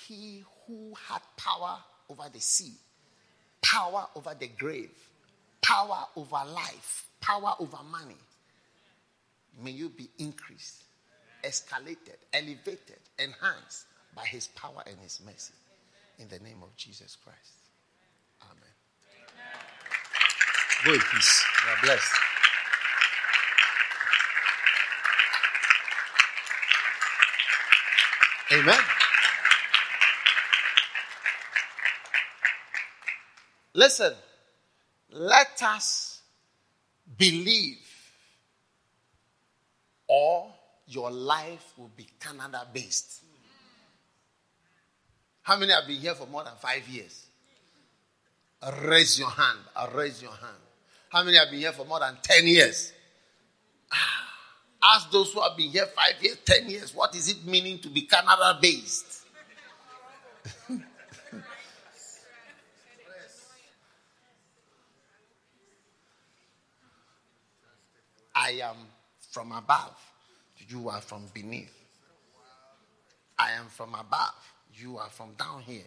[0.08, 1.78] He who had power
[2.10, 2.74] over the sea,
[3.62, 4.92] power over the grave,
[5.62, 8.18] power over life, power over money.
[9.64, 10.84] May you be increased,
[11.44, 13.86] escalated, elevated, enhanced
[14.16, 15.54] by His power and His mercy.
[16.20, 17.54] In the name of Jesus Christ.
[18.44, 18.58] Amen.
[20.86, 21.46] Go in peace.
[21.66, 22.31] God bless.
[28.54, 28.80] Amen.
[33.74, 34.14] Listen,
[35.12, 36.22] let us
[37.18, 37.78] believe,
[40.08, 40.52] or
[40.88, 43.24] your life will be Canada based.
[45.44, 47.28] How many have been here for more than five years?
[48.84, 49.60] Raise your hand.
[49.96, 50.58] raise your hand.
[51.10, 52.94] How many have been here for more than 10 years?
[54.94, 57.88] Ask those who have been here five years, 10 years, what is it meaning to
[57.88, 59.26] be Canada based?
[68.36, 68.76] I am
[69.30, 69.98] from above,
[70.68, 71.74] you are from beneath.
[73.40, 74.34] I am from above,
[74.76, 75.84] you are from down here.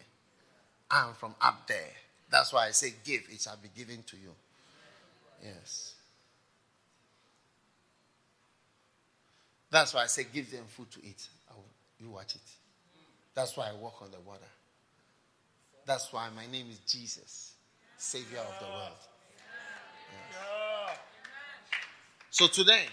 [0.90, 1.90] I am from up there.
[2.30, 4.30] That's why I say, Give, it shall be given to you.
[5.42, 5.93] Yes.
[9.74, 11.26] That's why I say, Give them food to eat.
[11.98, 12.40] you watch it.
[13.34, 14.46] That's why I walk on the water.
[15.84, 17.54] That's why my name is Jesus,
[17.98, 19.02] Savior of the world.
[20.30, 20.98] Yes.
[22.30, 22.84] So today,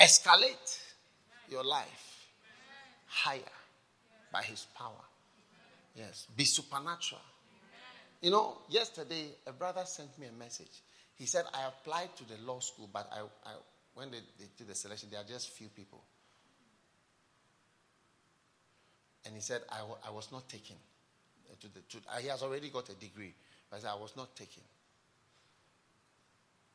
[0.00, 0.80] escalate
[1.50, 2.26] your life
[3.06, 3.40] higher
[4.32, 5.04] by His power.
[5.94, 7.20] Yes, be supernatural.
[8.22, 10.80] You know, yesterday a brother sent me a message.
[11.16, 13.52] He said, I applied to the law school, but I, I
[13.96, 16.02] when they, they did the selection, there are just few people.
[19.24, 20.76] And he said, I, w- I was not taken.
[21.60, 23.32] To the, to, uh, he has already got a degree,
[23.70, 24.62] but said, I was not taken.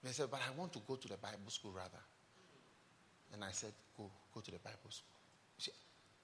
[0.03, 2.01] He said, but I want to go to the Bible school rather.
[3.33, 5.13] And I said, go, go to the Bible school.
[5.59, 5.71] See,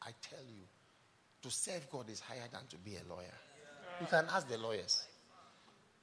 [0.02, 0.64] I tell you,
[1.44, 3.38] to serve God is higher than to be a lawyer.
[4.02, 5.06] You can ask the lawyers.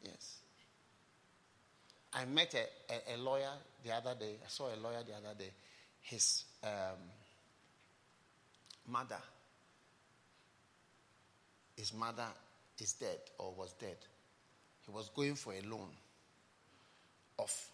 [0.05, 0.39] Yes.
[2.15, 3.51] I met a, a, a, lawyer
[3.85, 4.37] the other day.
[4.45, 5.51] I saw a lawyer the other day.
[6.03, 6.71] His um,
[8.89, 9.19] mother,
[11.77, 12.27] his mother
[12.79, 13.97] is dead or was dead.
[14.87, 15.89] He was going for a loan
[17.39, 17.69] of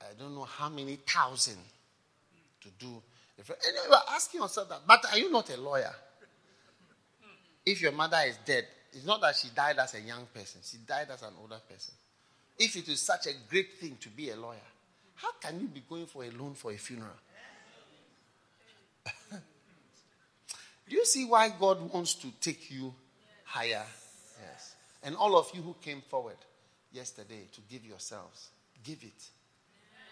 [0.00, 1.58] I don't know how many thousand
[2.60, 3.02] to do.
[3.38, 3.46] And
[3.86, 5.92] you are asking yourself that, but are you not a lawyer?
[7.66, 10.78] If your mother is dead, it's not that she died as a young person, she
[10.78, 11.94] died as an older person.
[12.58, 14.56] If it is such a great thing to be a lawyer,
[15.14, 17.10] how can you be going for a loan for a funeral?
[20.88, 22.94] Do you see why God wants to take you
[23.44, 23.84] higher?
[24.42, 24.74] Yes.
[25.02, 26.36] And all of you who came forward
[26.92, 28.48] yesterday to give yourselves,
[28.82, 29.28] give it.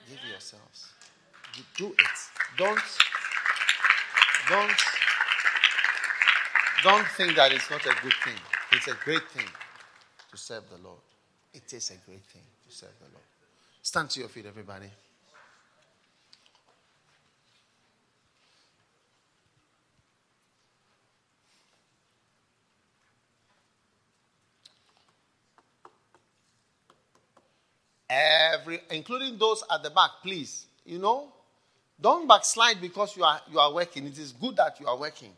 [0.09, 0.93] Give yourselves.
[1.77, 1.97] Do it.
[2.59, 2.79] Don't
[4.49, 4.71] don't
[6.85, 8.39] don't think that it's not a good thing.
[8.73, 9.49] It's a great thing
[10.31, 11.01] to serve the Lord.
[11.57, 13.25] It is a great thing to serve the Lord.
[13.81, 14.91] Stand to your feet, everybody.
[28.11, 30.67] Every, including those at the back, please.
[30.85, 31.33] You know,
[31.99, 34.07] don't backslide because you are you are working.
[34.07, 35.33] It is good that you are working.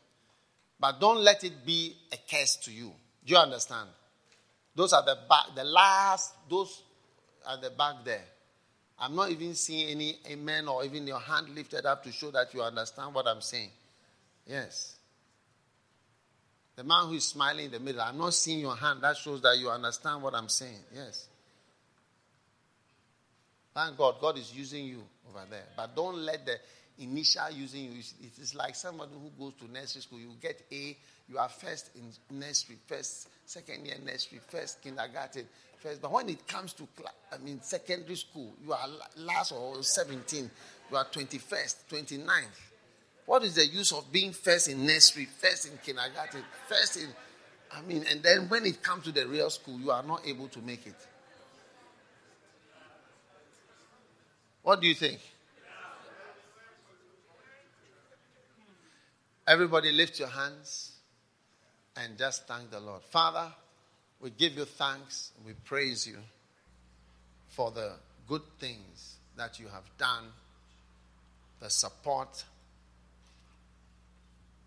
[0.81, 2.93] But don't let it be a curse to you.
[3.25, 3.89] Do you understand?
[4.79, 6.83] Those are the back, the last, those
[7.51, 8.23] at the back there.
[9.01, 12.55] I'm not even seeing any amen or even your hand lifted up to show that
[12.55, 13.71] you understand what I'm saying.
[14.47, 14.95] Yes.
[16.77, 19.01] The man who is smiling in the middle, I'm not seeing your hand.
[19.03, 20.79] That shows that you understand what I'm saying.
[20.95, 21.27] Yes.
[23.75, 25.67] Thank God, God is using you over there.
[25.77, 26.55] But don't let the
[27.01, 27.99] initial using you.
[27.99, 30.21] It is like somebody who goes to nursery school.
[30.21, 30.97] You get A,
[31.31, 35.45] you are first in nursery, first, second year nursery, first kindergarten,
[35.79, 36.01] first.
[36.01, 36.89] But when it comes to,
[37.33, 40.51] I mean, secondary school, you are last or 17,
[40.91, 42.45] you are 21st, 29th.
[43.27, 47.09] What is the use of being first in nursery, first in kindergarten, first in,
[47.73, 50.49] I mean, and then when it comes to the real school, you are not able
[50.49, 50.97] to make it.
[54.63, 55.21] What do you think?
[59.47, 60.98] Everybody lift your hands
[61.99, 63.03] and just thank the Lord.
[63.03, 63.53] Father,
[64.21, 65.33] we give you thanks.
[65.47, 66.19] We praise you
[67.49, 67.93] for the
[68.27, 70.25] good things that you have done,
[71.61, 72.45] the support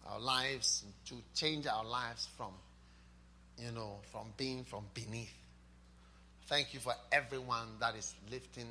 [0.08, 2.52] our lives to change our lives from
[3.58, 5.32] you know from being from beneath
[6.52, 8.68] thank you for everyone that is lifting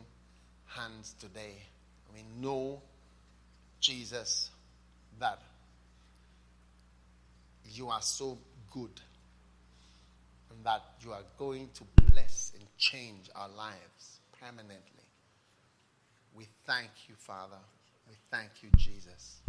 [0.67, 1.55] hands today.
[2.13, 2.83] We know,
[3.81, 4.51] Jesus,
[5.19, 5.39] that
[7.73, 8.37] you are so
[8.71, 9.01] good
[10.51, 15.07] and that you are going to bless and change our lives permanently.
[16.35, 17.59] We thank you, Father.
[18.09, 19.41] We thank you, Jesus,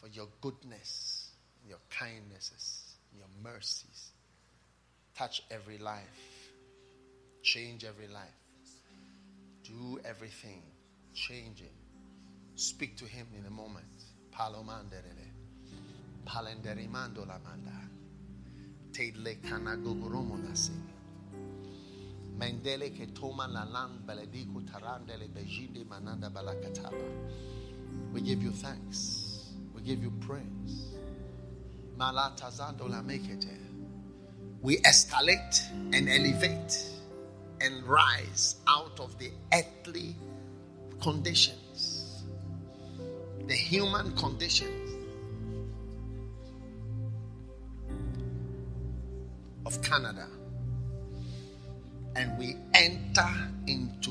[0.00, 1.30] for your goodness,
[1.66, 4.10] your kindnesses, your mercies.
[5.16, 6.42] Touch every life
[7.42, 8.22] Change every life.
[9.64, 10.62] Do everything.
[11.12, 11.72] Change it.
[12.54, 13.84] Speak to him in a moment.
[14.32, 15.28] Palomanderele.
[16.24, 18.01] Palenderimando la manda.
[22.38, 27.04] Mendele ke toma la tarandele bejinde mananda balakataba.
[28.12, 29.54] We give you thanks.
[29.74, 30.96] We give you praise.
[31.96, 33.58] Malatazando la mekete.
[34.60, 36.78] We escalate and elevate
[37.60, 40.16] and rise out of the earthly
[41.00, 42.24] conditions,
[43.46, 44.81] the human conditions
[49.76, 50.26] of Canada,
[52.16, 53.28] and we enter
[53.66, 54.10] into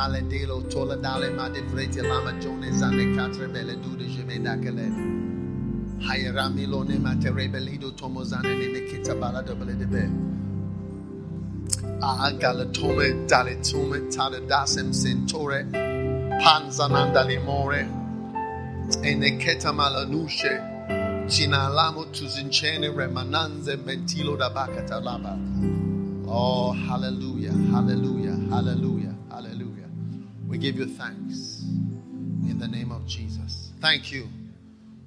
[0.00, 4.88] Maledelo Toladale Madevrete Lama Jones Ane Catre Bele Dude Jemedakele.
[6.00, 10.08] Hayramilone materebelido tomozane ne mekita balada beledebe.
[12.00, 15.64] Agalatome ah, ah, daletume taladasem sentore
[16.42, 17.86] panzananda limore
[19.38, 20.54] keta malanushe
[22.88, 23.76] remananze
[24.38, 25.38] da bakata laba.
[26.26, 29.19] Oh, hallelujah, hallelujah, hallelujah.
[30.50, 33.70] We give you thanks in the name of Jesus.
[33.80, 34.28] Thank you.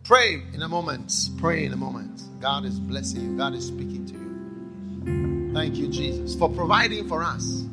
[0.06, 1.11] Pray in a moment.
[1.38, 2.22] Pray in a moment.
[2.40, 3.38] God is blessing you.
[3.38, 5.53] God is speaking to you.
[5.53, 7.65] Thank you, Jesus, for providing for us,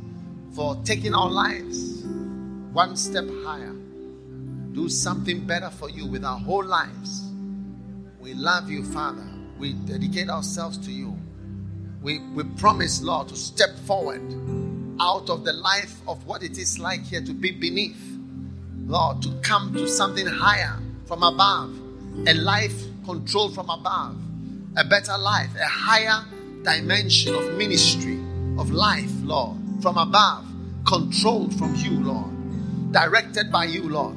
[0.52, 2.02] for taking our lives
[2.72, 3.72] one step higher.
[4.72, 7.30] Do something better for you with our whole lives.
[8.18, 9.26] We love you, Father.
[9.60, 11.16] We dedicate ourselves to you.
[12.02, 14.22] We, we promise, Lord, to step forward
[15.00, 18.00] out of the life of what it is like here to be beneath.
[18.86, 21.74] Lord, to come to something higher from above.
[22.26, 22.74] A life
[23.04, 24.16] controlled from above,
[24.76, 26.24] a better life, a higher
[26.62, 28.18] dimension of ministry,
[28.58, 30.44] of life, Lord, from above,
[30.86, 34.16] controlled from you, Lord, directed by you, Lord.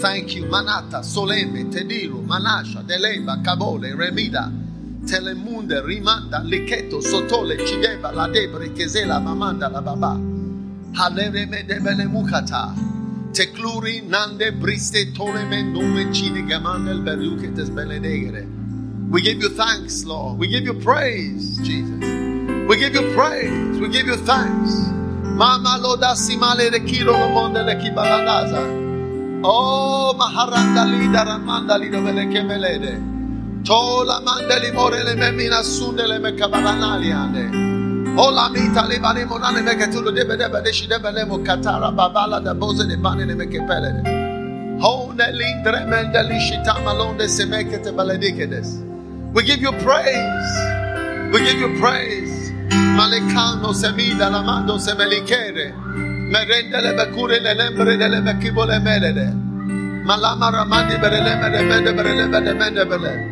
[0.00, 4.50] Thank you, Manata, Soleme, Tediro, Manasha, Deleba, Cabole, Remida,
[5.06, 10.18] Telemunde, Rimanda, Liketo, Sotole, Cideba, La Debre, Kesela, Mamanda, La Baba,
[10.92, 12.74] Halereme, Debele, Mukata,
[13.32, 18.46] Tecluri nande briste toleme nume chine gamandel beruketes beledegere.
[19.10, 20.38] We give you thanks, Lord.
[20.38, 22.00] We give you praise, Jesus.
[22.68, 23.78] We give you praise.
[23.78, 24.88] We give you thanks.
[25.22, 29.42] Mama loda simale de kilo no monde le kibalanaza.
[29.44, 33.17] Oh maharanda lida ramanda lido vele kemelede.
[33.64, 38.16] Tola mandeli more le memina sunde le me kabalanali ande.
[38.18, 42.40] Ola mita le bale monane me ketulo debe debe de shidebe le mo katara babala
[42.42, 44.02] da boze de bane ne me kepele.
[44.80, 45.80] Hone lindre
[46.40, 47.26] shita malonde.
[49.34, 50.52] We give you praise.
[51.32, 52.52] We give you praise.
[52.70, 53.74] Malekano
[58.80, 59.34] melede.
[60.06, 63.27] Malama ramandi berele mede berele.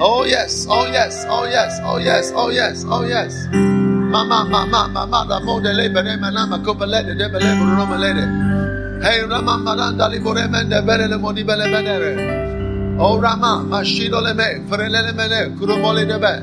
[0.00, 3.48] Oh yes, oh yes, oh yes, oh yes, oh yes, oh yes.
[3.52, 9.02] Mama, mama, mama, la mode le bere manama copelete de bele bruno melede.
[9.02, 12.96] Hey Rama Maranda libore mende bere le moni bele benere.
[13.00, 16.42] Oh Rama, mashido le me, frele le mene, crumole de be.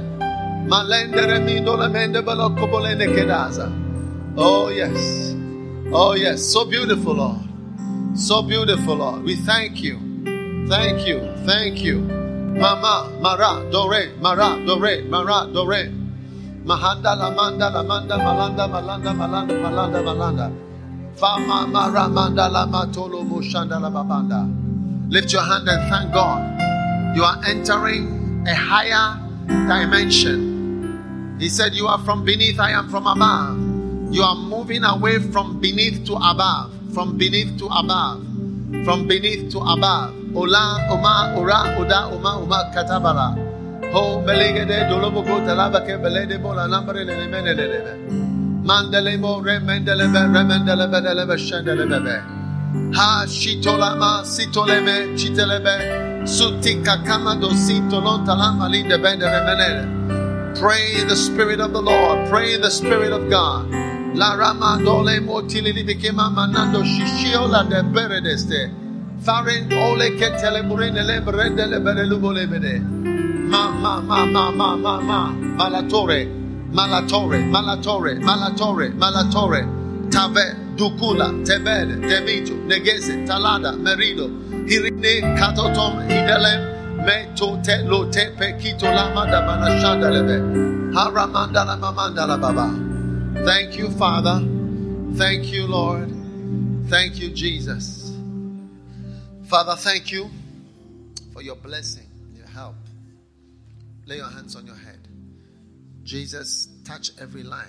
[0.67, 3.71] Malende remindo le mende belo copolene kedaza.
[4.35, 5.33] Oh yes.
[5.93, 6.43] Oh yes.
[6.43, 8.17] So beautiful, Lord.
[8.17, 9.23] So beautiful, Lord.
[9.23, 9.97] We thank you.
[10.67, 11.21] Thank you.
[11.45, 12.24] Thank you.
[12.55, 15.91] Mama, Mara, Dore, Mara, Dore, Mara, Dore.
[16.63, 20.51] Mahanda, Lamanda, Lamanda, Malanda, Malanda, Malanda, Malanda, Malanda.
[21.17, 25.11] Fama, Mara, Manda, Lama, Tolo, Mushanda, Lababanda.
[25.11, 27.15] Lift your hand and thank God.
[27.15, 31.37] You are entering a higher dimension.
[31.39, 34.13] He said, You are from beneath, I am from above.
[34.13, 38.24] You are moving away from beneath to above, from beneath to above,
[38.83, 40.13] from beneath to above.
[40.35, 43.91] Ola, Oma, Ora, Oda, Oma, Oma, Katabara.
[43.93, 47.95] Ho, Belegede, Doloboko, Talabake, Belede, Bola, Lambre, Lemenelebe.
[48.65, 52.93] Mandele, Mo, Remendelebe, Remendelebe, Delebe, Shendelebe.
[52.93, 56.25] Ha, Shitolama, Sitoleme, Chitelebe.
[56.25, 60.59] Sutika kama dosito lontalama linde bende remenere.
[60.59, 62.27] Pray the Spirit of the Lord.
[62.29, 63.84] Pray the Spirit of God.
[64.15, 68.71] La rama dole motili libikema manando shishio la de beredeste.
[69.19, 72.79] Farin ole ketele burine le brende le.
[73.49, 75.33] Ma ma ma ma ma ma ma.
[75.57, 76.29] Malatore
[76.71, 79.67] malatore malatore malatore malatore.
[80.09, 84.29] Tave dukula tebele temito negese talada merido.
[84.65, 90.39] Hirine katotom idelem me to te lo te pe kito lama da manashanda lebe.
[90.95, 92.84] Haramanda la mamanda baba
[93.43, 94.39] Thank you, Father.
[95.17, 96.09] Thank you, Lord.
[96.87, 98.15] Thank you, Jesus.
[99.45, 100.29] Father, thank you
[101.33, 102.75] for your blessing, your help.
[104.05, 105.07] Lay your hands on your head.
[106.03, 107.67] Jesus, touch every life.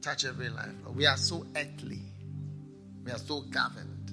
[0.00, 0.74] Touch every life.
[0.94, 2.00] We are so earthly.
[3.04, 4.10] We are so governed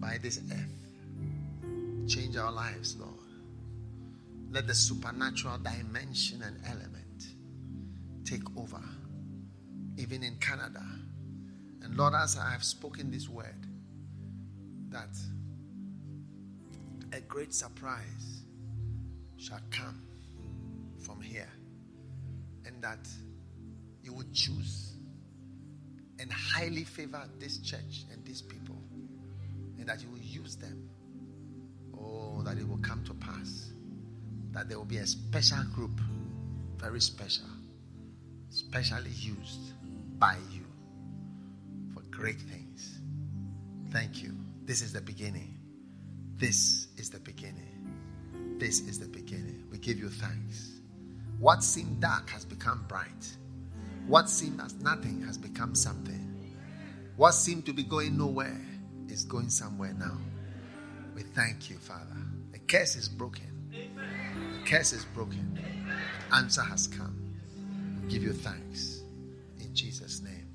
[0.00, 2.08] by this earth.
[2.08, 3.12] Change our lives, Lord.
[4.50, 6.93] Let the supernatural dimension and element
[8.24, 8.80] take over,
[9.96, 10.84] even in Canada.
[11.82, 13.66] And Lord, as I have spoken this word,
[14.88, 15.16] that
[17.12, 18.42] a great surprise
[19.36, 20.02] shall come
[21.00, 21.50] from here,
[22.64, 23.06] and that
[24.02, 24.92] you would choose
[26.18, 28.76] and highly favor this church and these people,
[29.78, 30.88] and that you will use them.
[31.98, 33.72] Oh, that it will come to pass.
[34.52, 36.00] That there will be a special group,
[36.78, 37.46] very special,
[38.74, 39.72] specially used
[40.18, 40.64] by you
[41.94, 42.98] for great things.
[43.92, 44.34] Thank you.
[44.64, 45.56] This is the beginning.
[46.34, 48.56] This is the beginning.
[48.58, 49.62] This is the beginning.
[49.70, 50.80] We give you thanks.
[51.38, 53.36] What seemed dark has become bright.
[54.08, 56.52] What seemed as nothing has become something.
[57.14, 58.60] What seemed to be going nowhere
[59.06, 60.18] is going somewhere now.
[61.14, 62.16] We thank you, Father.
[62.50, 63.68] The curse is broken.
[63.70, 65.54] The curse is broken.
[65.54, 67.23] The answer has come
[68.08, 69.02] give you thanks.
[69.60, 70.48] In Jesus' name.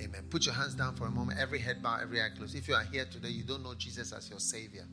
[0.00, 0.24] Amen.
[0.28, 1.38] Put your hands down for a moment.
[1.38, 2.54] Every head bow, every eye closed.
[2.54, 4.84] If you are here today, you don't know Jesus as your Savior.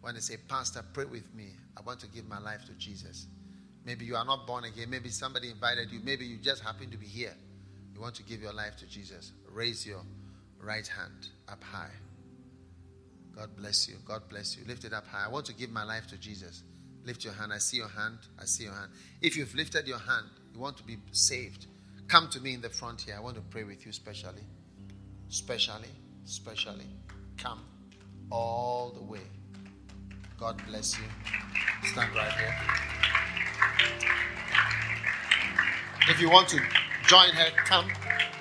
[0.00, 1.48] When they say, Pastor, pray with me.
[1.76, 3.26] I want to give my life to Jesus.
[3.84, 4.90] Maybe you are not born again.
[4.90, 6.00] Maybe somebody invited you.
[6.02, 7.34] Maybe you just happen to be here.
[7.94, 9.32] You want to give your life to Jesus.
[9.50, 10.02] Raise your
[10.60, 11.90] right hand up high.
[13.34, 13.96] God bless you.
[14.06, 14.64] God bless you.
[14.66, 15.26] Lift it up high.
[15.26, 16.62] I want to give my life to Jesus.
[17.04, 17.52] Lift your hand.
[17.52, 18.18] I see your hand.
[18.40, 18.90] I see your hand.
[19.20, 21.66] If you've lifted your hand, you want to be saved,
[22.08, 23.14] come to me in the front here.
[23.16, 24.42] I want to pray with you specially.
[25.28, 25.90] Specially,
[26.24, 26.86] specially.
[27.36, 27.60] Come
[28.30, 29.20] all the way.
[30.38, 31.04] God bless you.
[31.84, 32.54] Stand right here.
[36.08, 36.60] If you want to
[37.06, 37.90] join her, come.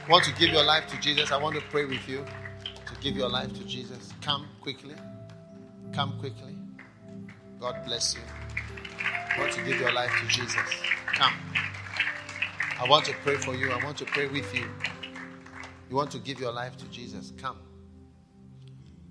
[0.10, 1.32] Want to give your life to Jesus?
[1.32, 2.24] I want to pray with you
[2.86, 4.14] to give your life to Jesus.
[4.22, 4.96] Come quickly.
[5.94, 6.56] Come quickly.
[7.60, 8.22] God bless you.
[9.38, 10.56] Want to give your life to Jesus?
[11.14, 11.34] Come.
[12.80, 13.72] I want to pray for you.
[13.72, 14.68] I want to pray with you.
[15.90, 17.34] You want to give your life to Jesus?
[17.38, 17.58] Come.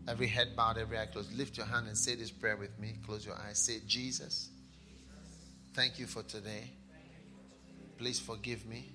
[0.07, 1.37] Every head bowed, every eye closed.
[1.37, 2.97] Lift your hand and say this prayer with me.
[3.05, 3.59] Close your eyes.
[3.59, 4.51] Say, Jesus,
[5.75, 6.71] thank you for today.
[7.99, 8.93] Please forgive me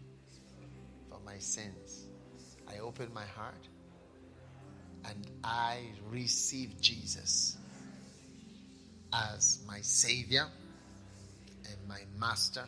[1.09, 2.07] for my sins.
[2.69, 3.67] I open my heart
[5.03, 7.57] and I receive Jesus
[9.13, 10.45] as my Savior
[11.65, 12.63] and my Master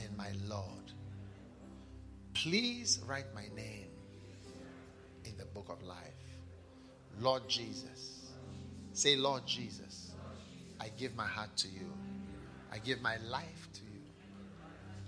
[0.00, 0.87] and my Lord.
[2.42, 3.88] Please write my name
[5.24, 5.98] in the book of life.
[7.18, 8.30] Lord Jesus.
[8.92, 10.12] Say, Lord Jesus,
[10.80, 11.92] I give my heart to you.
[12.70, 14.00] I give my life to you.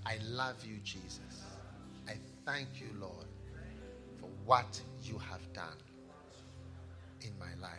[0.05, 1.45] I love you, Jesus.
[2.09, 3.27] I thank you, Lord,
[4.21, 5.79] for what you have done
[7.21, 7.73] in my life.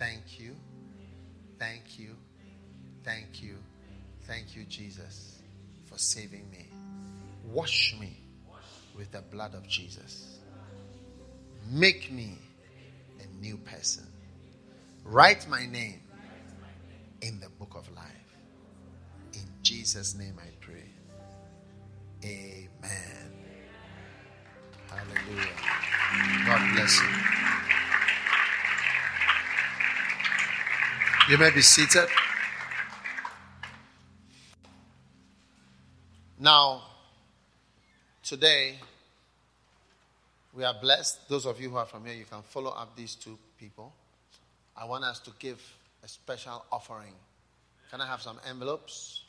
[0.00, 0.56] Thank you.
[1.60, 2.16] Thank you.
[3.04, 3.54] Thank you.
[4.22, 5.38] Thank you, Jesus,
[5.84, 6.65] for saving me.
[7.46, 8.16] Wash me
[8.96, 10.38] with the blood of Jesus.
[11.70, 12.38] Make me
[13.20, 14.06] a new person.
[15.04, 16.00] Write my name
[17.22, 18.04] in the book of life.
[19.34, 20.90] In Jesus' name I pray.
[22.24, 23.32] Amen.
[24.88, 25.46] Hallelujah.
[26.46, 27.08] God bless you.
[31.28, 32.08] You may be seated.
[36.38, 36.82] Now,
[38.26, 38.74] today,
[40.52, 41.28] we are blessed.
[41.28, 43.92] Those of you who are from here, you can follow up these two people.
[44.76, 45.62] I want us to give
[46.02, 47.12] a special offering.
[47.90, 49.22] Can I have some envelopes?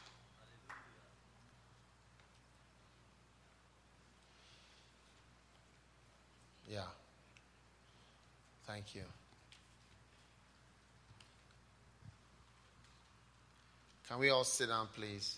[6.67, 6.81] Yeah.
[8.65, 9.03] Thank you.
[14.09, 15.37] Can we all sit down, please?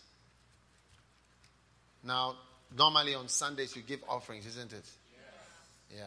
[2.04, 2.36] Now,
[2.78, 4.86] normally on Sundays you give offerings, isn't it?
[5.96, 6.04] Yeah.